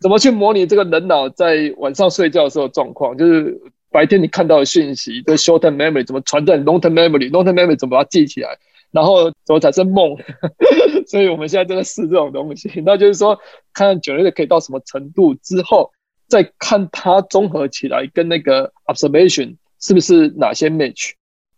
[0.00, 3.60] 怎么去模拟这个人脑在晚上睡觉的时候状况，就是。
[3.90, 8.58] 白天你看到的讯息，这 short term memory 怎么传在 long term memory，long term memory 怎么把它记起来，
[8.90, 10.16] 然后怎么产生梦？
[11.08, 12.70] 所以我们现在正在试这种东西。
[12.84, 13.38] 那就是说，
[13.72, 15.90] 看 generate 可以到什么程度之后，
[16.26, 21.12] 再看它综合起来跟那个 observation 是不是哪些 match。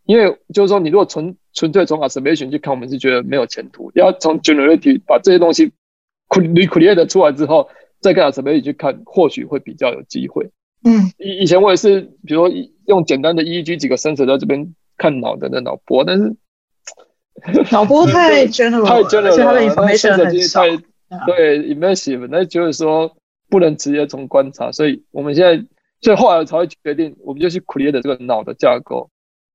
[0.06, 3.90] 因为就是说，你如果纯纯粹从 observation 去看，我们是觉得没有前途。
[3.94, 5.72] 要从 generator 把这些东西
[6.28, 7.68] recreate 出来之后，
[8.00, 10.48] 再跟 observation 去看，或许会比较有机会。
[10.82, 16.34] 嗯，以以前我也是，比如说用简单的 EEG 几个 sensor 在这边看脑的那脑波，但是
[17.70, 20.62] 脑波太 general，太 general，而且它的 information 很少，
[21.26, 23.14] 对 immersive，那就是说
[23.50, 25.62] 不能直接从观察，所以我们现在，
[26.00, 29.10] 所以后来才会决定，我们就去 create 这个脑的架构，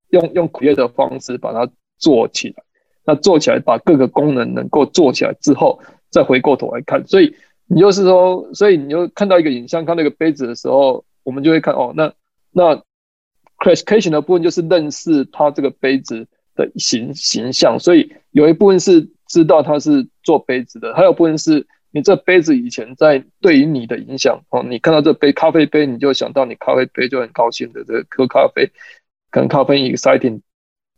[0.09, 2.63] 用用 create 的方式把它做起来，
[3.03, 5.79] 那做起来把各个功能能够做起来之后，
[6.11, 7.35] 再回过头来看，所以
[7.65, 11.03] 你就是说，所以你就看到一个影像，看那个杯子的时候。
[11.25, 12.13] 我们就会看哦，那
[12.51, 12.81] 那
[13.57, 28.69] classification 的部分就是认识它这个杯子的形形象，所以有一部分是知道它是做杯子的，还有部分是你这杯子以前在对于你的影响哦，你看到这杯咖啡杯，你就想到你咖啡杯就很高兴的这个喝咖啡，
[29.31, 30.41] 可能咖啡 exciting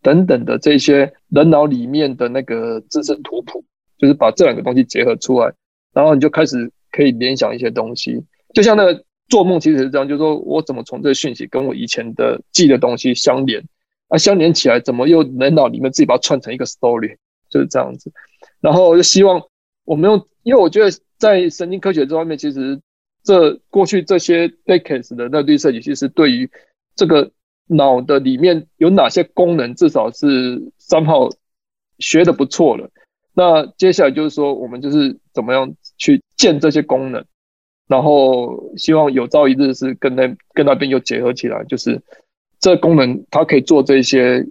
[0.01, 3.63] 等等的这些人脑里面的那个知识图谱，
[3.97, 5.53] 就是把这两个东西结合出来，
[5.93, 9.06] 然后你就开始可以联想一些东西，就像那个。
[9.29, 13.63] 做梦其实是这样，就是说我怎么从这个讯息跟我以前的记的东西相连，
[14.07, 17.17] 啊，相连起来怎么又人脑里面自己把它串成一个 story，
[17.49, 18.11] 就是这样子。
[18.61, 19.41] 然后我就希望
[19.83, 22.79] 我们用，因为我觉得在神经科学这方面，其实
[23.23, 26.49] 这过去这些 decades 的那堆设计，其实对于
[26.95, 27.29] 这个
[27.67, 31.29] 脑的里面有哪些功能，至少是三号
[31.99, 32.89] 学的不错了。
[33.33, 37.25] 那接下来就是说，我们就是怎么样去建这些功能。
[37.87, 42.01] 然后希望有朝一日是跟那跟那边又结合起来，就是
[42.59, 44.45] 这功能它可以做这些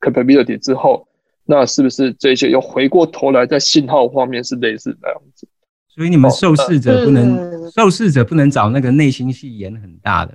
[0.00, 1.06] capability 之后，
[1.44, 5.48] 那是不是这些又回过头来在信号方面是类似那样子？
[5.88, 10.34] 所以你们受试者不能、哦、受试者不能找那个内心戏演很大的，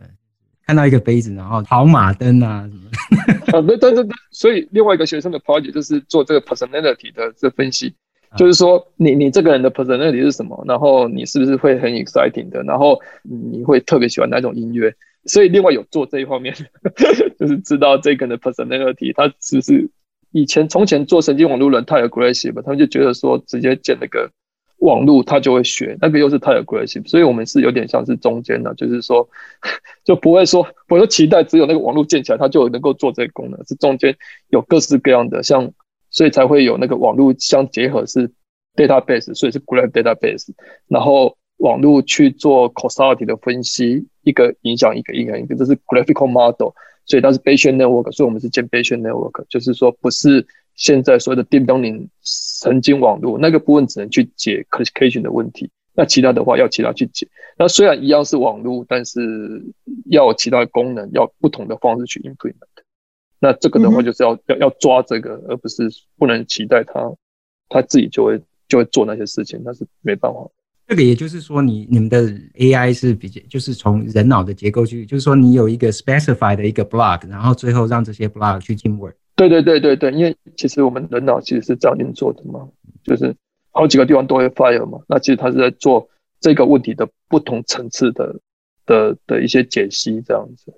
[0.65, 3.59] 看到一个杯子然后跑马灯啊什么？
[3.59, 7.93] 啊，对对对，所以另外一个学生的 project 就是做这个 personality 的这分析。
[8.38, 10.63] 就是说，你你这个人的 personality 是什么？
[10.65, 12.63] 然后你是不是会很 exciting 的？
[12.63, 14.94] 然后你会特别喜欢哪种音乐？
[15.26, 16.56] 所以另外有做这一方面，
[17.38, 19.89] 就是知道这个人的 personality，他是不是
[20.32, 24.32] 以前从前做神经网络人太 aggressive，他们就觉得说直接建那个
[24.80, 29.28] 网络他就会学，那个又是太 aggressive，所以我们是有点像是中间的，就是说
[30.06, 34.15] 就不会说不会说期待只有那个网络建起来，它就能够做这个功能，是中间
[34.50, 35.74] 有各式各样的像。
[36.12, 38.30] 所以才会有那个网络相结合是
[38.76, 40.50] database，所以是 graph database，
[40.88, 46.74] 然后网络去做 causality 的分析，一个影响一个影响一个，这是 graphical model，
[47.06, 50.45] 所以它是 Bayesian network，所以我们是建 Bayesian network，就是说不是
[50.76, 57.28] 现在所谓的 deep learning 神经网络，那个部分只能去解 classification 的问题，那其他的话要其他去解。
[57.58, 59.19] 那虽然一样是网络，但是
[60.06, 62.56] 要有其他功能，要不同的方式去 implement。
[63.43, 67.12] 那这个的话，就是要要要抓这个，而不是不能期待他
[67.69, 70.47] 他自己就会就会做那些事情，那是没办法。
[70.88, 72.21] 这个也就是说你，你你们的
[72.60, 79.15] AI 是比较就是从人脑的结构去，就是说你有一个 specify 的一个 block，然后最后让这些 block 去 teamwork。
[79.36, 82.67] 对对对对对，因为其实我们人脑其实是这样运作的嘛，
[83.04, 83.36] 就是
[83.71, 86.08] 好几个地方都会 fire 嘛，那其实它是在做
[86.39, 88.36] 这个问题的不同层次的
[88.86, 90.71] 的的一些解析这样子。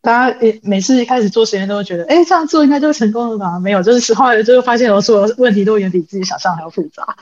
[0.00, 3.58] 大家也每次一开始做实验都会觉得，哎，这样做应该就成功了吧？
[3.58, 7.16] 没有，就是后来就发现我所有问题都远比自己想象还要复杂。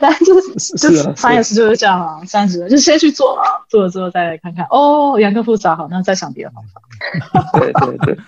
[0.00, 7.60] 但就是就是 science 就是这样啊，这样子就先去做啊，做了之后再来看看，哦，原来更复杂，好，那再想别的方法。
[7.60, 8.18] 对对对，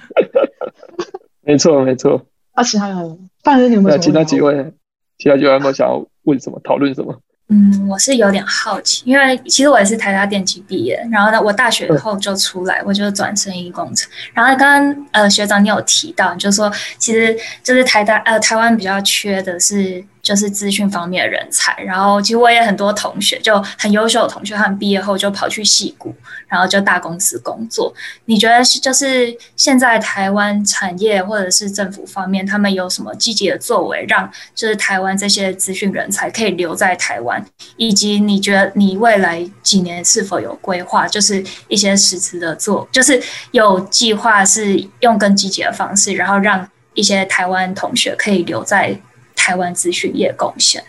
[1.42, 2.26] 没错没错。
[2.52, 3.98] 啊，其他人，范人你有没有？
[3.98, 4.74] 其他几位，
[5.18, 6.60] 其他几位有没有想要问什么？
[6.62, 7.18] 讨论什么？
[7.48, 14.10] 嗯，我是有点好奇，因为其实我也是台大电机毕业，然后呢，我大学以后就出来，我就转生医工程。
[14.32, 20.04] 然后刚刚呃学长你有提到，就是说其实就是台大呃台湾比较缺的是。
[20.24, 26.14] 就是资讯方面的人才，然后其实我也很多同学就很优秀的同学，他们毕业后就跑去戏谷，
[26.48, 27.92] 然后就大公司工作。
[28.24, 37.44] 你觉得是就是现在台湾产业或者是政府方面，他们有什么积极的作为，让就是台湾这些资讯人才可以留在台湾？
[37.76, 48.98] 以及你觉得你未来几年是否有规划，就是一些实质的做，就是有计划是用更积极的方式，然后让一些台湾同学可以留在。
[49.46, 50.82] 台湾资讯业贡献，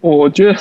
[0.00, 0.56] 我觉得，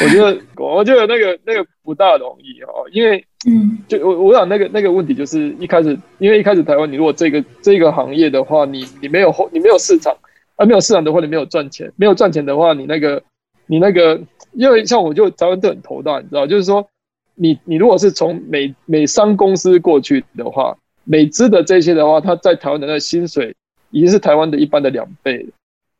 [0.00, 10.12] 我觉得，我觉得那个那个不大容易哦，因为，嗯，就我我想那个那个问题就是一开始，因为一开始台湾，你如果这个这个行业的话，你你没有后，你没有市场，
[10.56, 13.22] 啊没有市场的话，你没有赚钱，没有赚钱的话，你那个
[13.68, 14.20] 你那个，
[14.54, 16.90] 因为像我就台湾都很头大，你知道，就是说，
[17.36, 23.54] 你你如果是从美美商公司过去的话，美资的这些的话，他在台湾的那个薪水。
[23.90, 25.46] 已经是台湾的一般的两倍，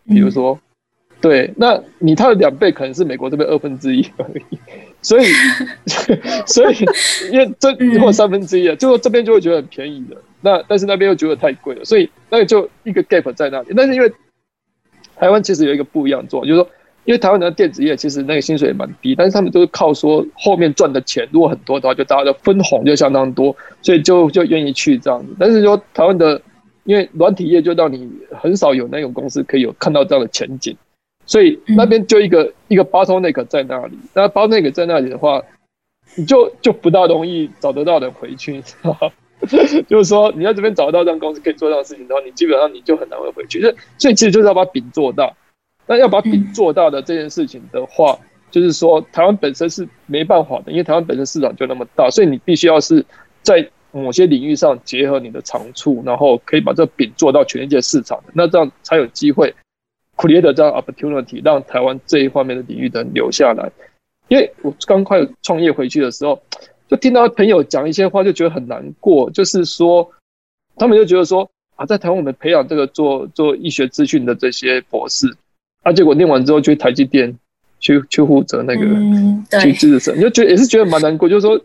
[0.07, 0.59] 比如说，
[1.21, 4.59] 对，那你它的两倍可能是美国这边二分之一而已，
[5.03, 5.25] 所以，
[6.47, 6.77] 所以，
[7.33, 13.69] 因为这如果三分之一啊，就这边就会觉得很便宜的，那但是那边又觉得太贵了，所以那个就一个 gap 在那里。
[13.77, 14.13] 但是因为
[15.17, 16.71] 台湾其实有一个不一样做，就是说，
[17.05, 25.35] 因为台湾的电子业其实那个薪水也蛮低，但是他们都是靠说后面赚的钱如果很多的话，就大家的分红就相当多，所以就就愿意去这样子。
[25.39, 26.41] 但是说台湾的。
[26.89, 30.75] 因为软体业就让你很少有那种公司可以有看到这样的前景，
[31.27, 33.99] 所以那边就一个、嗯、一个 bottleneck 在那里。
[34.15, 35.43] 那 bottleneck 在那里的话，
[36.17, 38.63] 你就就不大容易找得到人回去。
[39.87, 43.61] 就是说，你在这边找得到这样公司可以做这样的事情的话，你基本上你就很难会回去。
[43.99, 45.31] 所以其实就是要把饼做大。
[45.87, 53.05] 那要把饼做大的这件事情的话，嗯、就是说台湾本身是没办法的，因为台湾本身市场就那么大，所以你必须要是
[53.43, 53.69] 在。
[53.91, 59.55] 某些领域上结合你的长处，然后可以把这个饼做到全世界市场的，那这样才有机会
[60.17, 63.71] create 这样 opportunity，让台湾这一方面的领域的人留下来。
[64.29, 66.39] 因为我刚快创业回去的时候，
[66.87, 69.31] 就听到朋友讲一些话，就觉得很难过。
[69.31, 70.07] 就是说，
[70.77, 75.35] 他们就觉得说啊，在台湾我们培养这个做做医学资讯的这些博士，
[75.83, 77.35] 啊，结果念完之后去台积电
[77.81, 81.59] 去去负责那个、嗯、去资深，就觉得也是觉得蛮难过，就是说，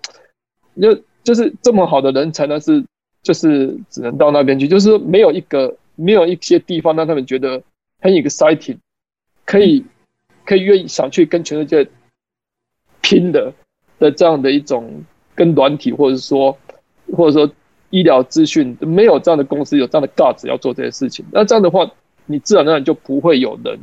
[0.82, 1.04] 就。
[1.24, 2.84] 就是这么好的人才，呢，是
[3.22, 7.62] 就是只能到那边去，就是没有一个没有一些地方让他们觉得
[8.02, 8.78] 很 exciting，
[9.46, 9.86] 可以
[10.46, 11.88] 可以愿意想去跟全世界
[13.02, 13.54] 拼的
[14.00, 16.58] 的这样的一种跟软体或者说
[17.16, 17.54] 或者说
[17.90, 21.90] 医疗资讯没有这样的公司有这样的 guts 要做这些事情，那这样的话，
[22.26, 23.80] 你自然而然就不会有人。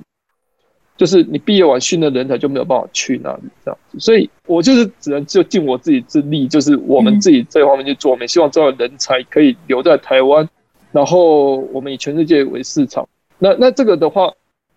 [0.97, 8.11] 就是你毕业完训的人才就没有办法去那里这样子，所以我就是只能就尽我自己之力，就是我们自己这方面去做。
[8.11, 10.47] 我们希望这样人才可以留在台湾，
[10.93, 13.09] 然后我们以全世界为市场。
[13.39, 14.31] 那那这个的话，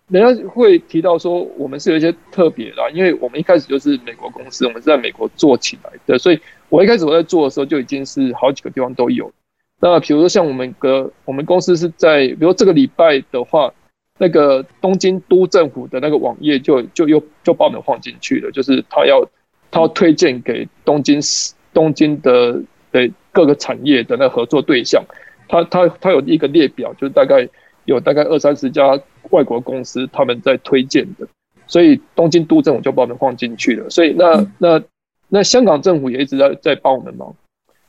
[0.08, 9.30] 人家会提到说我们是有一些特别的，因为我们一开始就是美国公司，我们是在美国做起来的，所以我一开始我在做的时候就已经是好几个地方都有。
[9.78, 13.70] 那比如说像我们个我们公司是在，比如这个礼拜的话。
[14.16, 19.28] 那个东京都政府的那个网页就就又就把我们放进去了，就是他要
[19.72, 25.04] 他要推荐给东京市东京的的各个产业的那合作对象，
[25.48, 27.48] 他他他有一个列表，就是大概
[27.86, 28.96] 有大概二三十家
[29.30, 31.26] 外国公司他们在推荐的，
[31.66, 34.80] 所以东京都政府就把我们放进去了，所以那那
[35.28, 37.34] 那香港政府也一直在在帮我们忙，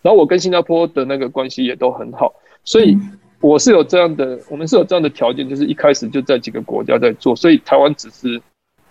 [0.02, 2.34] 然后我跟新加坡的那个关系也都很好，
[2.64, 2.98] 所以。
[3.46, 8.42] 我是有这样的，我们是有这样的条件，就是一开始就在几个国家在做，所以台湾只是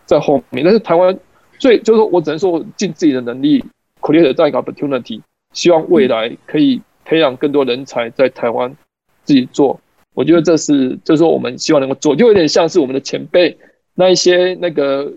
[0.06, 0.64] 在后面。
[0.64, 1.18] 但是台湾，
[1.58, 3.64] 所以就是说我只能说我尽自己的能力
[4.00, 5.20] ，create 这样一个 opportunity，
[5.52, 8.76] 希望未来可以培养更多人才在台湾
[9.24, 9.80] 自己做。
[10.14, 13.58] 我觉得这是，就是说我们希望能够做，就有点像是我们的前辈
[13.94, 15.12] 那一些那个，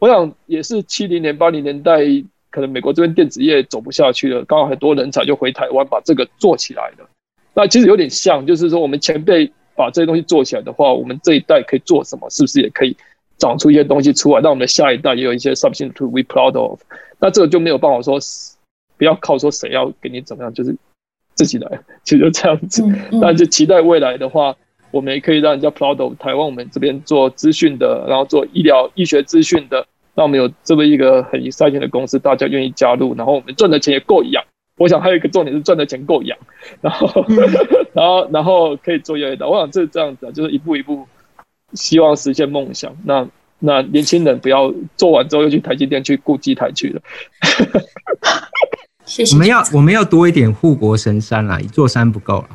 [0.00, 2.00] 我想也是七零年、八零年代，
[2.50, 7.08] 可能美国这边电子业走不下去了，刚好很多人才就回台湾把这个做起来了。
[7.54, 12.28] 那其实有点像，就是说我们前辈把这些东西做起来的话，我们这一代可以做什么？
[12.30, 12.96] 是不是也可以
[13.38, 16.80] 长出一些东西出来，让我们的下一代也有一些 something to be proud of？
[17.18, 18.18] 那这个就没有办法说，
[18.98, 20.76] 不要靠说谁要给你怎么样，就是
[21.34, 22.84] 自己来，其实就这样子。
[23.12, 24.56] 那就期待未来的话，
[24.90, 34.44] 我们也可以让人家 proud of 台湾，我们这边做资讯的，然后做医疗医学资讯的，那我们有这么一个很 exciting 的公司，大家愿意加入，然后我们赚的钱也够养。
[34.76, 36.36] 我想还有一个重点是赚的钱够养，
[36.82, 37.24] 然后
[37.94, 39.46] 然后然后可以做越来越大。
[39.46, 41.06] 我想这是这样子啊，就是一步一步
[41.74, 42.96] 希望实现梦想。
[43.04, 43.26] 那
[43.60, 47.00] 那年轻人不要做完之后又去台积电去顾机台去了。
[49.06, 49.34] 谢谢。
[49.34, 52.48] 我们要我们要多一点护国神山啦，一座山不够了。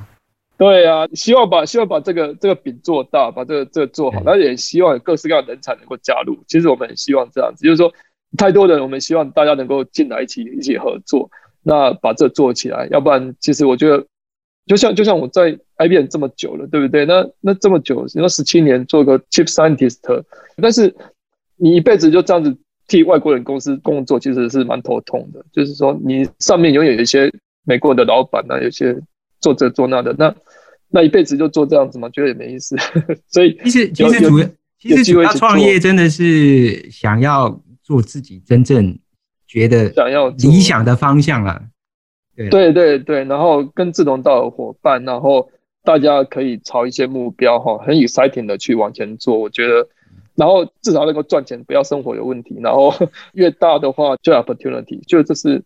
[0.57, 4.21] 对啊，希望把希望把这个这个饼做大，把这个这个做好。
[4.25, 6.37] 那也希望有各式各样的人才能够加入。
[6.47, 7.93] 其实我们很希望这样子，就是说
[8.37, 11.29] 太多人，我们希望大家能够进来一起一起合作。
[11.69, 14.03] 那把这做起来，要不然其实我觉得，
[14.65, 17.05] 就像就像我在 IBM 这么久了，对不对？
[17.05, 19.99] 那那这么久，那十七年做个 Chief Scientist，
[20.59, 20.95] 但是
[21.57, 22.57] 你一辈子就这样子
[22.87, 25.45] 替外国人公司工作，其实是蛮头痛的。
[25.51, 27.31] 就是说，你上面永远有一些
[27.65, 28.99] 美国的老板啊，有些
[29.39, 30.35] 做这做那的，那
[30.89, 32.75] 那一辈子就做这样子嘛，觉得也没意思。
[33.29, 34.49] 所以其实其实主要
[34.79, 38.97] 其实主要创业真的是想要做自己真正。
[39.49, 41.59] 觉得想要理想的方向了，
[42.35, 45.49] 对对对对，然后跟志同道合伙伴，然后
[45.83, 49.39] 大家可以朝一些目标哈，很 exciting 的去往前做。
[49.39, 49.87] 我觉得，
[50.35, 52.59] 然后至少能够赚钱，不要生活有问题。
[52.61, 52.93] 然后
[53.33, 55.63] 越大的话，就 opportunity，就这是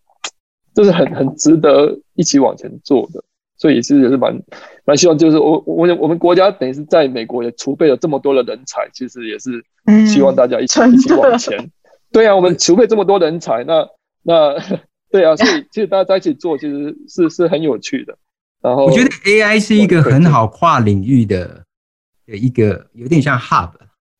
[0.73, 3.21] 这是很很值得一起往前做的。
[3.57, 4.41] 所以其实也是蛮
[4.86, 9.61] 蛮希望，就是我我我们国家等于是在美国也储备了这么多的人才，其实也是
[10.07, 11.69] 希望大家一起一起往前。
[12.14, 13.89] 对啊，我们储备这么多人才，那
[14.22, 14.55] 那
[15.11, 18.16] 对啊，所以 其实大家在一起做，其实是是很有趣的。
[18.61, 21.66] 然后我觉得 AI 是一个很好跨领域的
[22.26, 23.72] 的一个，有点像 Hub，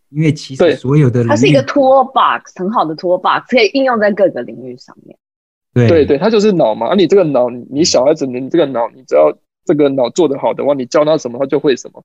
[0.10, 5.18] 因为其实所有的它是一个 Toolbox，很好的 Toolbox，可以应用在各个领域上面。
[5.74, 9.32] 对对对，它就是脑嘛，啊，你这个脑，你小孩子，你这个脑，你只要
[9.66, 12.04] 这个脑做得好的话，你教他什么，他就会什么，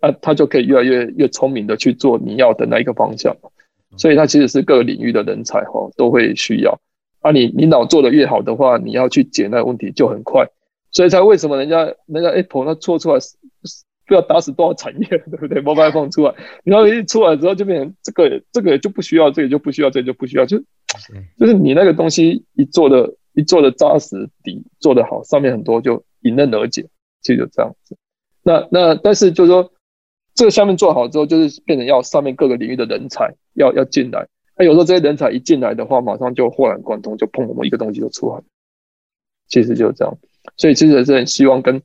[0.00, 3.34] 啊，他就可以越来越越聪明的去做你要的那一个方向。
[3.96, 6.80] 所以它其实是各个领域的人才哈都会需要
[7.20, 10.46] 啊你，你你脑做的越好的话，你要去解那个问题就很快，
[10.90, 13.20] 所以才为什么人家人家 Apple 那做出来
[14.06, 16.34] 不要打死多少产业， 对不对？Mobile phone 出来，
[16.64, 20.58] 然后一出来之后就变成这个这个就不需要，这个就不需要，这个就不需要，就
[21.38, 26.82] 就是你那个东西一做的一做的扎实，底做得好，上面很多就迎刃而解，
[27.20, 27.96] 其实就这样子。
[28.42, 29.70] 那那但是就是说。
[30.42, 34.26] 这个下面做好之后，就是变成要上面各个领域的人才要要进来。
[34.56, 38.42] 那有时候这些人才一进来的话，马上就豁然贯通，就砰，我们一个东西就出来。
[39.46, 40.18] 其实就是这样，
[40.56, 41.80] 所以其实是很希望跟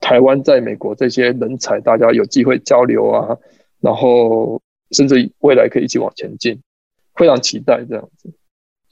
[0.00, 3.38] 台湾在美国这些人才，大家有机会交流啊，
[3.78, 6.60] 然后甚至未来可以一起往前进，
[7.14, 8.28] 非常期待这样子。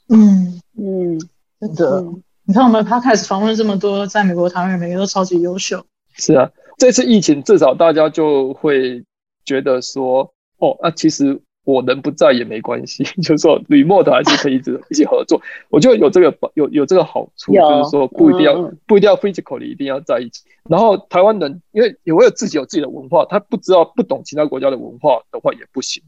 [0.07, 1.19] 嗯嗯，
[1.59, 2.05] 真的，
[2.45, 5.85] 你看我们 Podcast 访问这么多在美国台湾人，每个都超级优秀。
[6.13, 6.49] 是啊。
[6.77, 9.03] 这次疫情，至少大家就会
[9.49, 15.41] 觉得说，哦，那、啊、其实我人不在也没关系， 就是说，remote 还是可以一直一起合作。
[15.71, 20.43] 我觉得有这个有有这个好处，就是说不一定要、嗯、不一定要 physically 一定要在一起。
[20.69, 26.03] 然后台湾人因为也会有自己有自己的文化，他不知道不懂其他国家的文化的话也不行。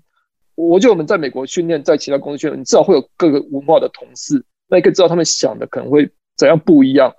[0.55, 7.11] 我觉得我们在美国训练，在其他公司训练，你至少会有各个文化的同事，那你可以知道他们想的可能会怎样不一样。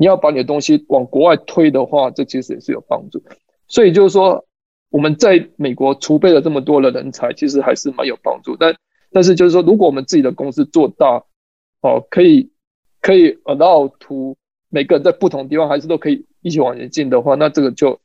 [0.00, 3.22] 你要把你的东西往国外推的话，这其实也是有帮助。
[3.66, 4.44] 所以就是说，
[4.90, 8.56] 我们在美国储备了这么多的人才，其实还是蛮有帮助。
[8.56, 8.74] 但
[9.10, 11.24] 但是就是说，如果我们自己的公司做大，
[11.80, 12.50] 哦，可以
[13.00, 14.36] 可以 allow to
[14.70, 18.00] 每个人在不同地方还是都可以一起往前进的话，那这个就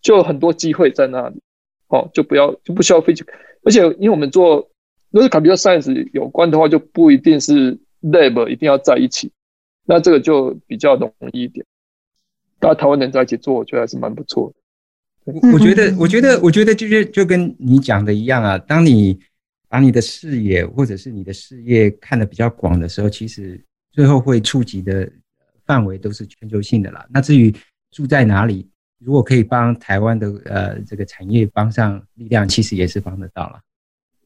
[0.00, 1.40] 就很多机会在那里。
[1.88, 3.26] 哦，就不要就不需要飞去。
[3.64, 4.70] 而且因为我们做
[5.10, 9.30] 如果是 computer science 有关的话，就不一定是 lab 一定要在一起。
[9.84, 11.66] 那这个就比较容易一点，
[12.58, 14.61] 大家台湾人在一起做，我觉得还是蛮不错的。
[15.24, 18.58] 我觉得，我觉得，我觉得就是就跟你讲的一样啊。
[18.58, 19.18] 当你
[19.68, 25.10] 把你的视野或者是你的事业看得比较广的时候，其实最后会触及的
[25.64, 27.06] 范围都是全球性的啦。
[27.12, 27.54] 那至于
[27.90, 28.68] 住在哪里，
[28.98, 33.60] 如果可以帮台湾的呃这个产业帮上力量，其实也是帮得到了。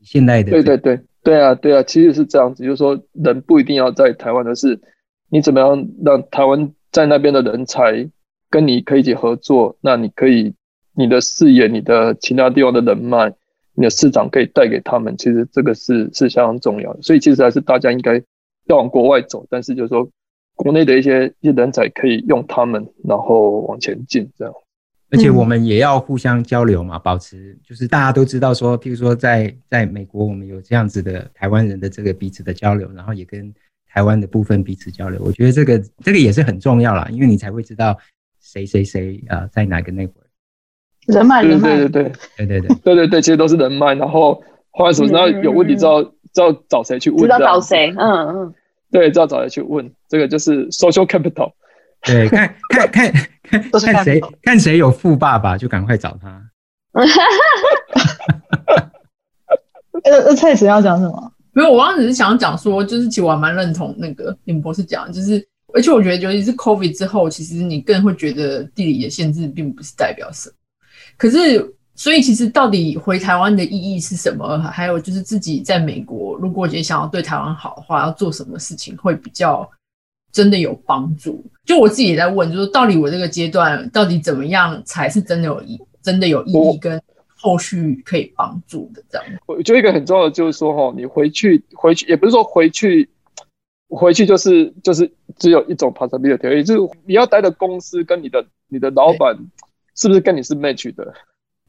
[0.03, 4.81] 现在的对对对对啊对啊，其实是这样子，就是说人不一定要在台湾的是。
[5.29, 8.09] 你怎么样让台湾在那边的人才
[8.49, 9.77] 跟你可以一起合作？
[9.81, 10.55] 那你可以
[10.97, 13.33] 你的视野、你的其他地方的人脉、
[13.75, 15.17] 你的市场可以带给他们。
[15.17, 17.03] 其实这个是是相当重要的。
[17.03, 18.21] 所以其实还是大家应该
[18.67, 20.09] 要往国外走，但是就是说
[20.55, 24.55] 国内的一些一些人才可以用他们，然后往前进这样。
[25.11, 33.55] 而且我们也要互相交流嘛，保持就是大家都知道说，譬如说在在美国，我们有这样子的台湾人的这个彼此的交流，然后也跟。
[33.89, 37.97] 台湾的部分彼此交流，我觉得这个这个也是很重要啦，因为你才会知道
[38.43, 40.13] 谁谁谁啊，在哪个那会
[41.07, 43.95] 人脉人脉，对对对对对对对对对对，其实都是人脉。
[43.95, 48.55] 然后后来什么时候有问题，知道知道找谁去问，知道找谁，嗯嗯，
[48.91, 51.53] 对，知道找谁去问，这个就是 social capital。
[52.03, 56.43] 对，看看看看看谁看谁有富爸爸，就赶快找他。
[60.05, 61.33] 呃呃，蔡子要讲什么？
[61.53, 65.43] 没有，我刚刚只是想要讲说，就是其实我还蛮认同那个林博士讲，就是
[65.75, 70.55] 而且我觉得，尤其是 COVID 之后，其实你更会觉得地理的限制并不是代表什么。
[71.17, 74.59] 可是，所以其实到底回台湾的意义是什么？
[74.59, 79.69] 还有就是自己在美国，如果也想要对台湾好的话，要做什么事情会比较
[80.33, 81.45] 真的有帮助？
[81.65, 87.01] 就我自己也在问，就是到底我这个阶段到底怎么样才是真的有意，真的有意义跟。
[87.39, 93.09] 后续可以帮助的这样，我觉得一个很重要的就是说，哈，你回去回去也不是说回去
[93.91, 95.09] 回去就是就是
[95.39, 99.37] 只有一种 possibility，也就是你要待的公司跟你的你的老板
[99.97, 101.13] 是不是跟你是 match 的，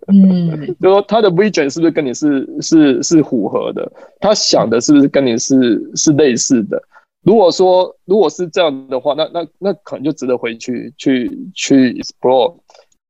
[0.07, 6.81] 嗯， 就说他的 vision 是不是跟你是是是符合的，他想的是不是跟你是是类似的。
[7.23, 12.55] 如果说如果是这样的话，那那那可能就值得回去去去 explore。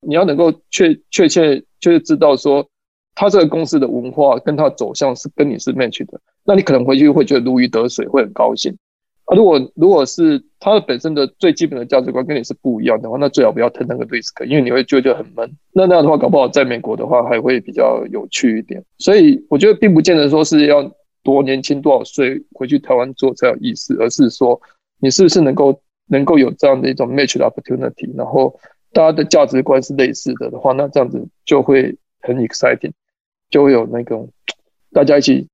[0.01, 1.63] 你要能够确确切。
[1.79, 2.67] 就是知道说，
[3.13, 8.75] 他这个公司的文化跟他的走向是跟你是 match 的，那你可能回去会觉得如鱼得水，会很高兴。
[9.27, 15.49] 啊，如果如果是他的本身的最基本的价值观跟你是不一样的话，那最好不要 take 那个 risk，因为你会觉得很闷。
[15.71, 18.83] 那那样的话，搞不好在美国的话还会比较有趣一点。
[18.97, 20.91] 所以我觉得并不见得说是要
[21.23, 24.59] 多年轻多少岁回去台湾做才有意思，而是说
[24.99, 28.53] 你是不是能够能够有这样的一种 match 的 opportunity，然后。
[28.93, 32.91] 大家的价值观是类似的的话，那这样子就会很 exciting，
[33.49, 34.27] 就会有那种
[34.91, 35.45] 大家一起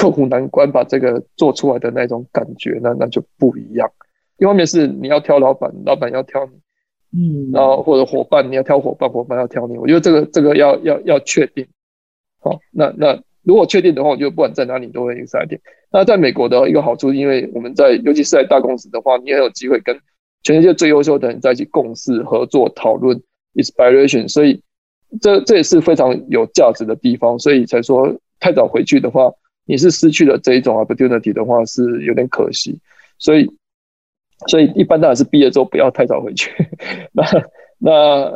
[0.00, 3.86] 克服难关，把这个做出来的那种感觉，那那就不一样。
[4.38, 6.52] 一方面是你要挑老板，老板要挑你，
[7.20, 9.76] 嗯，然后或者伙伴你要挑伙伴，伙伴要挑你。
[9.76, 11.66] 我觉得这个这个要要要确定。
[12.40, 15.60] 好，那那如果确定的话，我觉得不管在哪里都会 exciting。
[15.92, 19.96] 那在美国的一个好处，因为我们在尤其是在大公司的话，你也有机会跟。
[20.42, 23.20] 全世界最优秀的人在一起共事、合作、讨论
[23.56, 24.58] ，inspiration，所以
[25.20, 27.38] 这这也是非常有价值的地方。
[27.38, 29.30] 所以才说太早回去的话，
[29.70, 32.76] 你是失去了这一种 opportunity 的话，是有点可惜。
[33.18, 33.48] 所以，
[34.48, 36.50] 所以一般当然是毕业之后不要太早回去。
[37.14, 37.22] 那
[37.78, 38.34] 那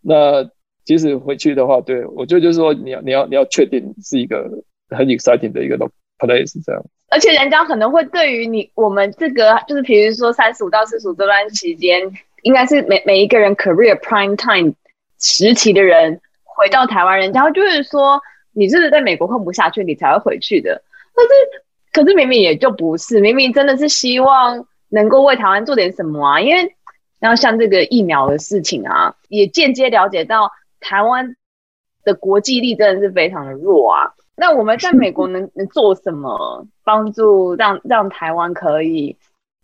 [0.00, 0.50] 那
[0.86, 4.48] 即使回去的话，对，我觉得就是说你要你要你要确定是一个
[4.88, 5.76] 很 exciting 的一个
[6.18, 6.82] place 这样。
[7.10, 12.10] 而且人家可能会对于你我们这个就是，比如说三十五到四十五这段期间，
[12.40, 14.72] 应该是每每一个人 career prime time
[15.18, 18.18] 时期的人回到台湾，人家就是说
[18.52, 20.82] 你是不是在美国混不下去，你才会回去的。
[21.14, 21.28] 可是
[21.92, 26.40] 可是明明也就不是，明明真的是希望能够为台湾做点什么啊。
[26.40, 26.74] 因为
[27.18, 31.36] 然后像这个疫苗的事情啊，也间接了解到台湾
[32.04, 34.12] 的国际力真的是非常的弱啊。
[34.36, 39.14] 那我们在美国能 能做什么帮助让让台湾可以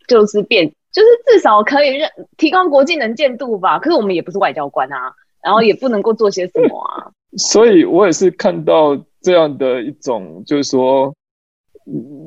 [0.06, 3.78] 就是变就是至少可以让提高国际能见度吧？
[3.78, 7.10] 可是我们也不是外交官啊，然后也不能够做些什么啊。
[7.36, 11.14] 所以我也是看到这样的一种，就是说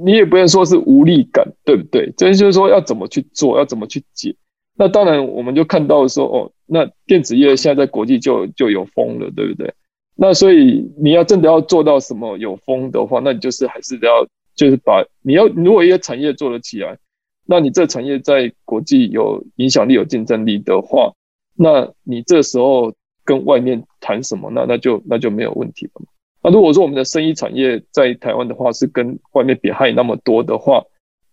[0.03, 2.11] 你也不能说是无力感，对不对？
[2.17, 4.35] 真就是说要怎么去做，要怎么去解。
[4.75, 9.73] 那当然我们就看到说哦，那电子业现在在国际就就有风了，对不对？
[10.15, 16.97] 那所以你要真的要做到什么有风的话，那你就是还是要就是把你要如果一个产业做得起来，
[17.45, 21.11] 那你这产业在国际有影响力、有竞争力的话，
[21.55, 22.93] 那你这时候
[23.30, 24.49] 跟外面谈什么？
[24.49, 26.01] 那那就那就没有问题了。
[26.41, 30.84] 那如果说我们的生意产业在台湾的话是跟外面比还那么多的话，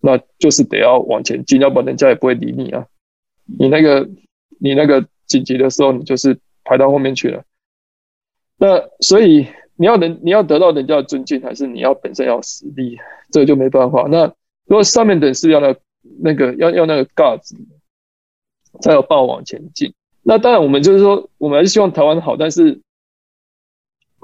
[0.01, 2.87] 那就是得要往前进，要不然人家也不会理你啊。
[3.59, 4.07] 你那个
[4.61, 7.43] 你那个紧急的时候，你就是排到后面去了。
[8.59, 12.99] 那所以你要能你要得到人家的尊敬，还是你要本身要实力，
[13.33, 14.07] 这个就没办法。
[14.11, 14.27] 那
[14.67, 15.75] 如果上面等是要那
[16.21, 17.57] 那个要要那个 guts
[18.83, 19.95] 才有办法往前进。
[20.27, 22.81] 那当然我们就是说，我们还是希望台湾好，但是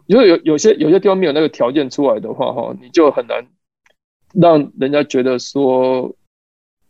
[0.09, 3.47] 如果有有些有些地方没有那个条件出来的话，哈，你就很难
[4.35, 6.13] 让人家觉得说，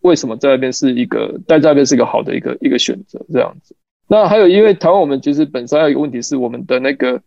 [0.01, 3.77] 为什么在那边是一个待在那边是一个好的一个一个选择这样子。
[4.09, 7.21] 那还有，因为台湾我们其实本身还有一个问题是，我们的那个。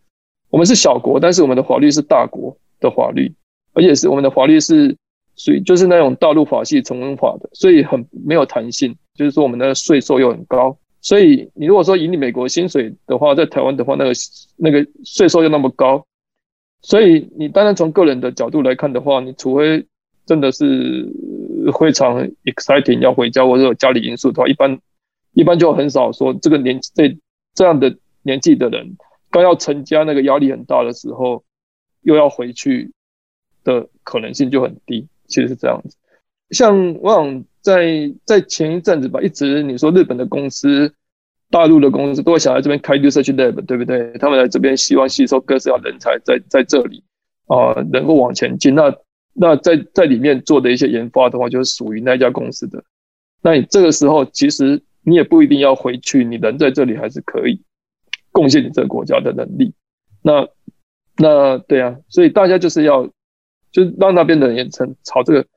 [0.52, 3.34] 我们是小国，但是我们的法律是大国的法律，
[3.74, 4.96] 而且是我们的法律是
[5.36, 8.96] 属于就是那种大陆法系成文法的，所以很没有弹性。
[9.16, 14.12] 就是说，我们的税收又很高，所以你如果说以你美国薪水的话，在台湾的话，那个
[14.58, 16.04] 那个税收又那么高，
[16.82, 19.86] 所以你单单从个人的角度来看的话，你除非
[20.26, 21.08] 真的是
[21.80, 24.80] 非常 exciting 要回家或者有家里因素的话，一般
[25.34, 27.16] 一般就很少说这个年这
[27.54, 28.98] 这样的年纪的人
[29.30, 31.44] 刚要成家，那个压力很大的时候，
[32.02, 32.92] 又要回去
[33.64, 35.08] 的可能性就很低。
[35.28, 35.96] 其实是这样子。
[36.50, 40.94] 像我想在在前一阵子吧，一直你说日本的公司、
[41.50, 44.14] 大陆的公司都会想来这边开 research lab，对不对？
[44.20, 47.04] 他们来这边希望吸收各式各样人才在，在这里
[47.48, 48.76] 啊、能够往前进。
[48.76, 48.96] 那
[49.34, 52.84] 那在在里面做的一些研发的话，就是属于那家公司的。
[53.42, 57.60] 那你这个时候，其实你也不一定要回去，你人在这里还是可以
[58.32, 59.74] 贡献你这个国家的能力。
[60.22, 60.48] 那
[61.18, 63.10] 那对啊，所以大家就是要，
[63.72, 65.48] 就让那边的人也成朝这个。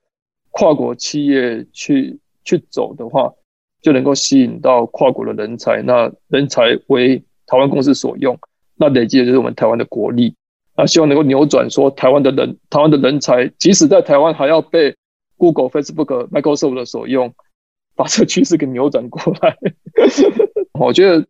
[0.58, 3.32] 跨国企业去去走的话，
[3.80, 8.36] 就能够吸引到跨国的人才，那人才为台湾公司所用，
[8.74, 10.34] 那累积的就是我们台湾的国力。
[10.76, 14.96] 那希望能够扭转，说台湾的人，台湾的人才，即使在台湾还要被
[15.36, 17.32] Google、Facebook、Microsoft 的所用，
[17.94, 19.56] 把这个趋势给扭转过来。
[20.74, 21.24] 我觉得。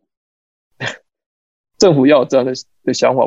[1.79, 2.53] 政府要有这样的
[2.83, 3.21] 的想法，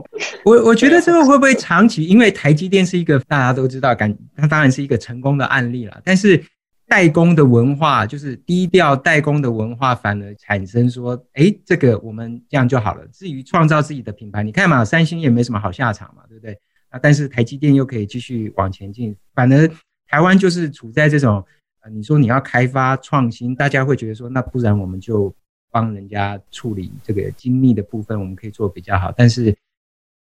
[0.45, 2.05] 我我觉得这个会不会长期？
[2.05, 6.01] 因为台积电是一个大家都知道，感它当然是一个成功的案例了。
[6.05, 6.45] 但是
[6.87, 13.07] 代工的文化就是低调代工的文化，反而产生说，哎，这个我们这样就好了。
[13.11, 16.53] 至于创造自己的品牌，你看嘛，三星也没什么好下场嘛，对不对？
[16.91, 19.67] 啊，但是台积电又可以继续往前进，反而
[20.07, 21.43] 台湾就是处在这种，
[21.81, 25.35] 呃，你说你要开发创新，大家会觉得说，那不然我们就。
[25.73, 29.11] 帮人家处理这个精密的部分，我们可以做比较好。
[29.17, 29.57] 但是，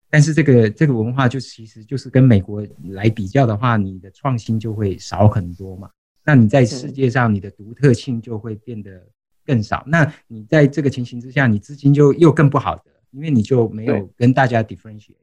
[0.09, 5.89] 但是这个这个文化就其实就是跟美国来比较的话，你的创新就会少很多嘛。
[6.25, 9.05] 那你在世界上，你的独特性就会变得
[9.45, 9.83] 更少。
[9.85, 15.17] 那你在这个情形之下，你资金就又更不好的，因为你就没有跟大家 differentiate。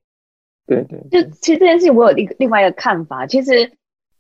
[0.67, 3.27] 对对，就其实这件事情，我有一个另外一个看法。
[3.27, 3.73] 其实，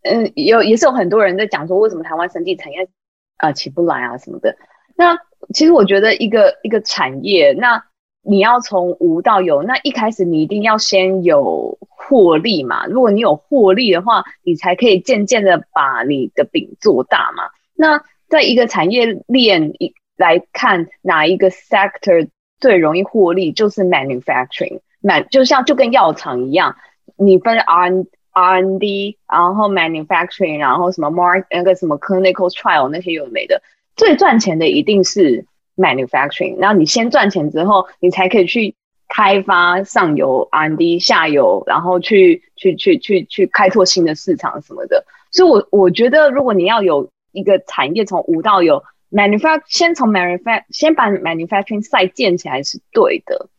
[0.03, 2.89] 嗯，有也是有很多人在讲说，为什么台湾生技产业
[3.37, 4.57] 啊起不来啊什么的。
[4.97, 5.15] 那
[5.55, 7.83] 其实我觉得一个一个产业，那
[8.23, 12.87] 你要从无到有，那一开始你一定要先有获利嘛。
[12.87, 17.45] 如果你有获利的话，你才可以渐渐的把你的饼做大嘛。
[17.75, 22.29] 那在一个产业链一来看，哪一个 sector
[22.61, 24.81] 最容易获利，就是 manufacturing。
[25.01, 26.77] 那就像就跟药厂一样，
[27.17, 33.63] 你分 R R N D，然后 manufacturing，然后什么 mark 那个什么 clinical trial 那些有没的。
[34.01, 35.45] 最赚钱的一定是
[35.77, 38.75] manufacturing，然后你先赚钱之后，你才可以去
[39.09, 45.05] 开发上游 R&D 下游，然后去去去去去开拓新的市场什么的。
[45.31, 53.51] 所以我，我我觉得，如果你要有一个产业从无到有，manufacturing 先从 manufacturing 先把 manufacturing site 建起来是对的，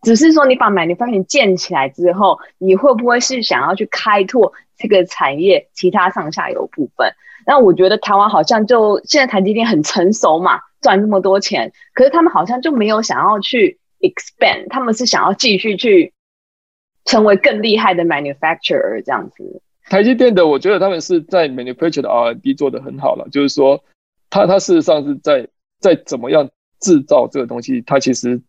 [0.00, 7.12] 只是说你把 manufacturing 建起来之后，你会不会是想要去开拓这个产业其他上下游部分？
[7.46, 16.12] 那我觉得台湾好像就现在台积电很成熟嘛，赚那么多钱，可是他们好像就没有想要去 expand，他们是想要继续去
[17.04, 19.62] 成为更厉害的 manufacturer 这样子。
[19.88, 23.82] 台积电的，我觉得他们是在 manufacture 的 R&D 做得很好了，就是说，
[24.30, 25.48] 他他事实上是在
[25.80, 28.40] 在怎么样制造这个东西，他其实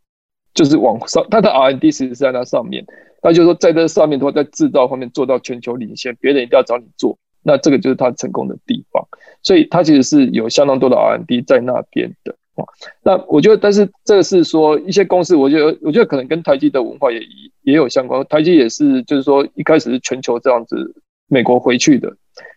[0.54, 2.86] 就是往上，他的 R&D 其实是在那上面，
[3.24, 7.18] 那就是说在这上面的话，在制造方面做到全球领先，别人一定要找你做。
[7.44, 9.08] 那这个就是他成功的地方，
[9.42, 12.64] 所以他其实是有相当多的 R&D 在那边的啊。
[13.04, 17.20] 那我觉得，但是这个是说一些公司，我觉得我觉得可能跟台积的文化也
[17.64, 18.24] 也有相关。
[18.30, 20.96] 台积也是，就是说一开始是全球这样子，
[21.28, 22.16] 美国回去的。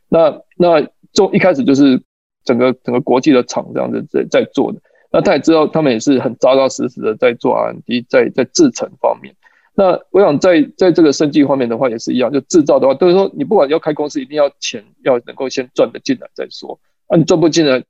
[0.09, 0.81] 那那
[1.13, 2.01] 就一开始就是
[2.45, 4.79] 整个整个国际的厂这样子在在做的。
[5.11, 9.33] 那他也知道，他们也是很扎扎实实的在做 R&D，在在制程方面。
[9.77, 16.79] 那我想在在这个生技方面的话也是一样，就制造的话，都是说你不管要开公司，一定要钱要能够先赚得进来再说。
[17.09, 17.83] 啊，你赚不进来，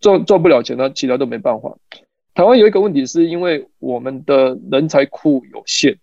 [0.00, 1.76] 赚赚不了钱，那其他都没办法。
[2.34, 5.96] 台湾有一个问题，是因为我们的人才库有限。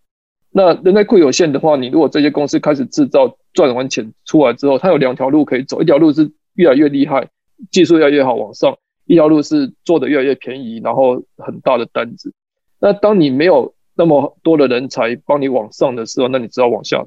[0.51, 7.27] 那人才库有限的话，你如果这些公司开始制造赚完钱出来之后，它有两条路可以走，一条路是越来越厉害，
[7.69, 8.73] 技术越来越好往上；
[9.05, 12.33] 一条路是做的越来越便宜，然后很大的单子。
[12.79, 17.03] 那当你没有那么多的人才帮你往上的时候，那你只好往下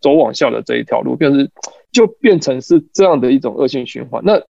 [0.00, 1.48] 走，往下的这一条路，变成
[1.90, 4.22] 就变成是这样的一种恶性循环。
[4.24, 4.42] 那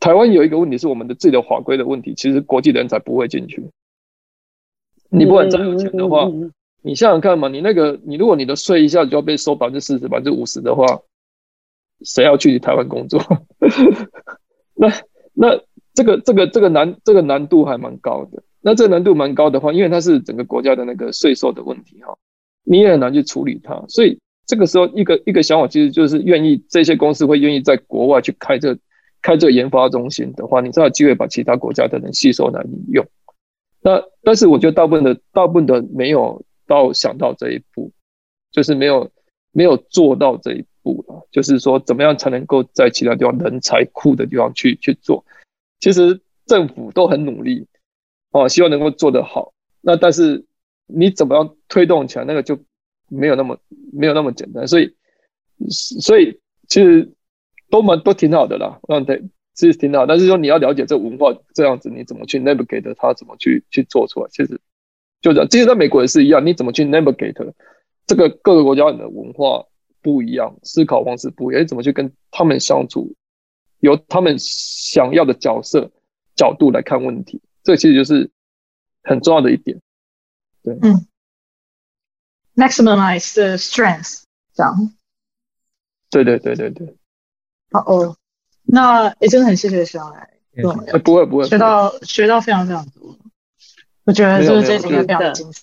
[0.00, 3.62] 台湾有一个问题是我们的自己的法规的问题，其实国际人才不会进去。
[5.10, 6.28] 你不管再有钱的话，
[6.82, 10.84] 你想想看嘛，你那个你如果你的税一下子就要被收百分之四十、百分之五十的话，
[12.02, 13.20] 谁要去台湾工作？
[14.74, 14.88] 那
[15.32, 15.60] 那
[15.94, 18.42] 这个这个这个难这个难度还蛮高的。
[18.66, 22.18] 那这难度蛮高的话，因为它是整个国家的那个税收的问题哈，
[22.64, 23.84] 你也很难去处理它。
[23.86, 28.76] 所以这个时候，一个一个想法其实就是愿意这些公司会愿意在国外去开这
[29.22, 33.06] 开这研发中心的话，你才有机会把其他国家的人吸收来利用。
[33.82, 37.92] 那但是我觉得大部分的大部分的没有到想到这一步，
[38.50, 39.08] 就是没有
[39.52, 41.24] 没有做到这一步了。
[41.30, 45.24] 就是说，怎么样才能够在其他地方人才库的地方去去做？
[45.78, 47.64] 其实政府都很努力
[48.36, 49.54] 哦，希望能够做得好。
[49.80, 50.44] 那但是
[50.86, 52.58] 你怎么样推动起来，那个就
[53.08, 53.58] 没有那么
[53.92, 54.66] 没有那么简单。
[54.66, 54.94] 所以
[55.70, 57.10] 所以其实
[57.70, 59.22] 都蛮都挺好的啦，嗯对。
[59.58, 64.28] 其实挺好，但是说你要了解这文化这样子，你怎么去 navigate 它，怎么去去做出来？
[64.30, 64.60] 其实
[65.22, 67.54] 就这样，其实在美国也是一样，你怎么去 navigate
[68.06, 69.64] 这个各个国家的文化
[70.02, 73.14] 不一样，思考方式不一样，你怎么去跟他们相处，
[73.80, 75.90] 由他们想要的角色
[76.34, 78.30] 角度来看问题，这其实就是
[79.02, 79.76] 很重要的一点。
[80.62, 81.04] 对，嗯
[82.54, 84.22] ，maximize the strength，
[84.54, 84.94] 这样。
[86.08, 86.96] 对对对对对。
[87.72, 88.16] 好哦。
[88.68, 93.16] 那也、欸、真的很谢谢学长来，对，不会不会，学到学到非常非常多，
[94.04, 95.62] 我觉得就是这一个非常精彩。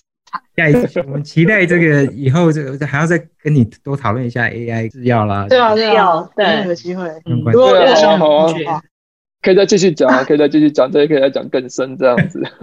[0.56, 5.46] 下一次我们期待这个 以后这个还要再跟你多讨论一下 AI 制药啦。
[5.48, 7.08] 对啊对啊，对，有机会。
[7.24, 8.82] 嗯，对啊，好啊好啊，
[9.44, 12.42] 可以再继续讲啊， 可以再继续讲，这也可以再讲更深这样子。